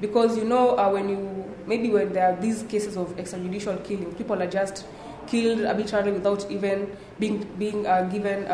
Because 0.00 0.36
you 0.36 0.44
know, 0.44 0.76
uh, 0.76 0.90
when 0.90 1.08
you 1.08 1.54
maybe 1.66 1.88
when 1.88 2.12
there 2.12 2.32
are 2.32 2.36
these 2.40 2.64
cases 2.64 2.96
of 2.96 3.16
extrajudicial 3.16 3.82
killing, 3.84 4.12
people 4.16 4.42
are 4.42 4.46
just 4.50 4.84
killed 5.26 5.64
arbitrarily 5.64 6.12
without 6.12 6.50
even 6.50 6.94
being 7.18 7.44
being 7.58 7.86
uh, 7.86 8.02
given 8.12 8.44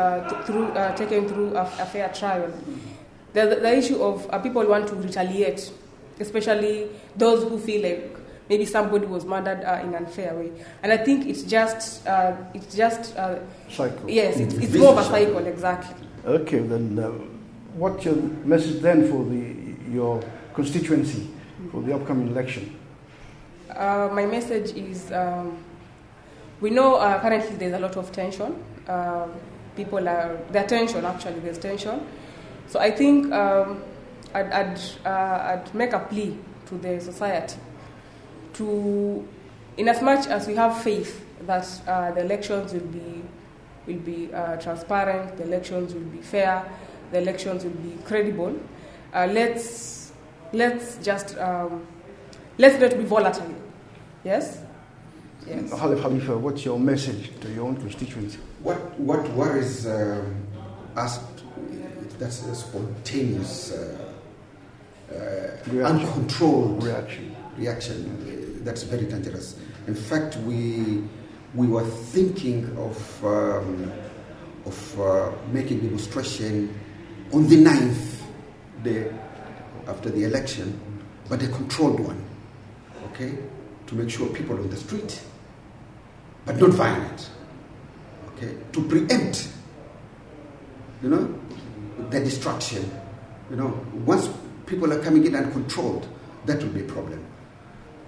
through 0.45 0.71
taken 0.95 1.27
through 1.27 1.55
a, 1.57 1.61
a, 1.63 1.85
fair 1.85 2.07
trial. 2.09 2.53
The, 3.33 3.47
the, 3.47 3.55
the 3.55 3.77
issue 3.77 4.01
of 4.01 4.29
uh, 4.29 4.39
people 4.39 4.65
want 4.67 4.87
to 4.89 4.95
retaliate, 4.95 5.71
especially 6.21 6.89
those 7.15 7.43
who 7.43 7.59
feel 7.59 7.81
like 7.83 8.17
maybe 8.49 8.65
somebody 8.65 9.05
was 9.05 9.25
murdered 9.25 9.63
uh, 9.63 9.81
in 9.83 9.89
an 9.89 10.05
unfair 10.05 10.35
way. 10.35 10.51
And 10.83 10.91
I 10.91 10.97
think 10.97 11.27
it's 11.27 11.43
just 11.43 12.05
uh, 12.07 12.35
it's 12.53 12.75
just 12.75 13.15
cycle. 13.69 14.09
Yes, 14.09 14.37
it's, 14.37 14.53
it's 14.55 14.73
more 14.75 14.93
of 14.93 14.97
a 14.99 15.03
cycle 15.03 15.45
exactly. 15.45 15.95
Okay, 16.25 16.59
then 16.59 16.97
what's 17.75 18.05
your 18.05 18.15
message 18.45 18.81
then 18.81 19.09
for 19.09 19.25
the 19.25 19.91
your 19.91 20.23
constituency 20.53 21.27
for 21.71 21.81
the 21.81 21.93
upcoming 21.93 22.27
election? 22.29 22.77
my 23.75 24.25
message 24.25 24.75
is. 24.75 25.11
Um, 25.11 25.57
we 26.61 26.69
know 26.69 26.95
uh, 26.95 27.19
currently 27.19 27.55
there's 27.55 27.73
a 27.73 27.79
lot 27.79 27.97
of 27.97 28.11
tension. 28.11 28.63
Uh, 28.87 29.27
people 29.75 30.07
are, 30.07 30.37
there's 30.51 30.69
tension 30.69 31.03
actually, 31.03 31.39
there's 31.39 31.57
tension. 31.57 32.07
So 32.67 32.79
I 32.79 32.91
think 32.91 33.31
um, 33.33 33.83
I'd, 34.33 34.51
I'd, 34.51 34.79
uh, 35.05 35.09
I'd, 35.59 35.73
make 35.73 35.93
a 35.93 35.99
plea 35.99 36.37
to 36.67 36.77
the 36.77 36.99
society 36.99 37.57
to, 38.53 39.27
in 39.77 39.87
as 39.87 40.01
much 40.01 40.27
as 40.27 40.47
we 40.47 40.55
have 40.55 40.81
faith 40.81 41.25
that 41.45 41.67
uh, 41.87 42.11
the 42.11 42.21
elections 42.21 42.73
will 42.73 42.79
be, 42.81 43.23
will 43.87 43.99
be 43.99 44.33
uh, 44.33 44.57
transparent, 44.57 45.37
the 45.37 45.43
elections 45.43 45.93
will 45.93 46.01
be 46.01 46.21
fair, 46.21 46.63
the 47.11 47.19
elections 47.19 47.63
will 47.63 47.71
be 47.71 47.97
credible, 48.03 48.57
uh, 49.13 49.27
let's, 49.31 50.11
let's 50.53 50.97
just, 50.97 51.37
um, 51.37 51.85
let's 52.57 52.79
not 52.79 52.91
be 52.91 53.03
volatile. 53.03 53.55
Yes? 54.23 54.61
Yes. 55.47 55.71
Khelef 55.71 56.01
Khalifa, 56.01 56.37
what's 56.37 56.63
your 56.63 56.79
message 56.79 57.31
to 57.41 57.51
your 57.51 57.67
own 57.67 57.75
constituency? 57.75 58.37
What, 58.61 58.77
what 58.99 59.27
worries 59.29 59.87
um, 59.87 60.35
us, 60.95 61.19
that's 62.19 62.45
a 62.45 62.55
spontaneous, 62.55 63.71
uh, 63.71 63.97
uh, 65.13 65.85
uncontrolled 65.85 66.83
reaction. 66.83 67.35
reaction. 67.57 68.63
That's 68.63 68.83
very 68.83 69.05
dangerous. 69.05 69.57
In 69.87 69.95
fact, 69.95 70.37
we, 70.37 71.03
we 71.55 71.67
were 71.67 71.85
thinking 71.85 72.65
of, 72.77 73.25
um, 73.25 73.91
of 74.65 74.99
uh, 75.01 75.31
making 75.51 75.79
demonstration 75.81 76.73
on 77.33 77.47
the 77.47 77.57
9th 77.57 78.21
day 78.83 79.11
after 79.87 80.09
the 80.09 80.23
election, 80.23 80.79
but 81.29 81.41
a 81.41 81.47
controlled 81.47 81.99
one, 81.99 82.23
okay, 83.11 83.37
to 83.87 83.95
make 83.95 84.09
sure 84.09 84.27
people 84.27 84.57
on 84.57 84.69
the 84.69 84.77
street 84.77 85.21
but 86.45 86.57
not 86.57 86.71
violent. 86.71 87.29
Okay, 88.35 88.57
to 88.71 88.81
preempt, 88.87 89.47
you 91.03 91.09
know, 91.09 91.39
the 92.09 92.19
destruction. 92.19 92.89
You 93.49 93.57
know, 93.57 93.85
once 94.05 94.29
people 94.71 94.91
are 94.93 95.03
coming 95.03 95.25
in 95.25 95.35
uncontrolled, 95.35 96.07
that 96.45 96.63
will 96.63 96.69
be 96.69 96.79
a 96.81 96.91
problem. 96.95 97.23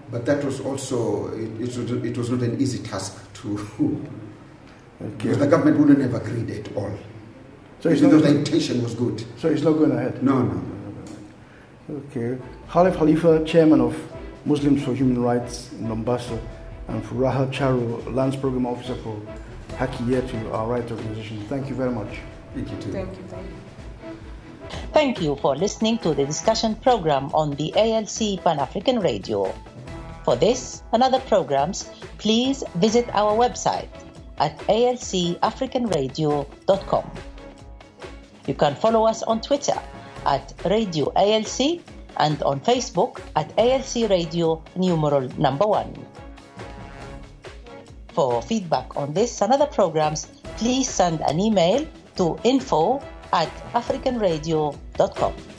But 0.09 0.25
that 0.25 0.43
was 0.43 0.59
also 0.61 1.27
it, 1.33 1.61
it, 1.61 1.77
was, 1.77 1.91
it 1.91 2.17
was 2.17 2.29
not 2.29 2.41
an 2.41 2.59
easy 2.59 2.79
task 2.79 3.13
to. 3.41 3.49
okay. 5.01 5.15
Because 5.17 5.37
the 5.39 5.47
government 5.47 5.77
wouldn't 5.77 5.99
have 5.99 6.15
agreed 6.15 6.49
at 6.49 6.75
all. 6.75 6.97
So 7.81 7.89
it's 7.89 8.01
not, 8.01 8.11
the 8.11 8.29
intention 8.29 8.81
was 8.81 8.95
good. 8.95 9.23
So 9.37 9.49
it's 9.49 9.61
not 9.61 9.73
going 9.73 9.91
ahead. 9.91 10.23
No, 10.23 10.41
no, 10.41 10.53
no. 10.53 11.97
Okay, 12.07 12.41
Khelef 12.69 12.95
Khalifa, 12.95 13.43
chairman 13.43 13.81
of 13.81 13.93
Muslims 14.45 14.81
for 14.83 14.93
Human 14.93 15.21
Rights 15.21 15.73
in 15.73 15.89
Mombasa 15.89 16.39
and 16.87 17.03
Furaha 17.03 17.51
Charo, 17.51 18.13
Lands 18.13 18.37
Program 18.37 18.65
Officer 18.65 18.95
for 18.95 19.21
Haki 19.71 20.05
Yetu, 20.05 20.53
our 20.53 20.69
rights 20.69 20.91
organization. 20.91 21.45
Thank 21.49 21.67
you 21.67 21.75
very 21.75 21.91
much. 21.91 22.19
Thank 22.55 22.71
you 22.71 22.77
too. 22.77 22.91
Thank 22.93 23.17
you. 23.17 23.23
Thank 23.27 23.47
you. 23.47 23.72
Thank 24.93 25.25
you 25.25 25.33
for 25.41 25.57
listening 25.57 25.97
to 26.05 26.13
the 26.13 26.21
discussion 26.23 26.75
program 26.75 27.33
on 27.33 27.57
the 27.57 27.73
ALC 27.73 28.37
Pan 28.45 28.59
African 28.59 28.99
Radio. 28.99 29.51
For 30.23 30.35
this 30.35 30.83
and 30.93 31.01
other 31.01 31.19
programs, 31.19 31.89
please 32.19 32.63
visit 32.75 33.09
our 33.11 33.33
website 33.33 33.89
at 34.37 34.55
alcafricanradio.com. 34.69 37.11
You 38.45 38.53
can 38.53 38.75
follow 38.75 39.07
us 39.09 39.23
on 39.23 39.41
Twitter 39.41 39.81
at 40.27 40.53
Radio 40.63 41.11
ALC 41.17 41.81
and 42.17 42.43
on 42.43 42.59
Facebook 42.61 43.19
at 43.35 43.51
ALC 43.57 44.07
Radio 44.11 44.61
numeral 44.75 45.27
number 45.41 45.65
one. 45.65 46.05
For 48.13 48.43
feedback 48.43 48.95
on 48.95 49.13
this 49.13 49.41
and 49.41 49.51
other 49.51 49.65
programs, 49.65 50.27
please 50.61 50.87
send 50.87 51.21
an 51.21 51.39
email 51.39 51.83
to 52.17 52.37
info 52.43 53.01
at 53.33 53.49
africanradio.com. 53.73 55.52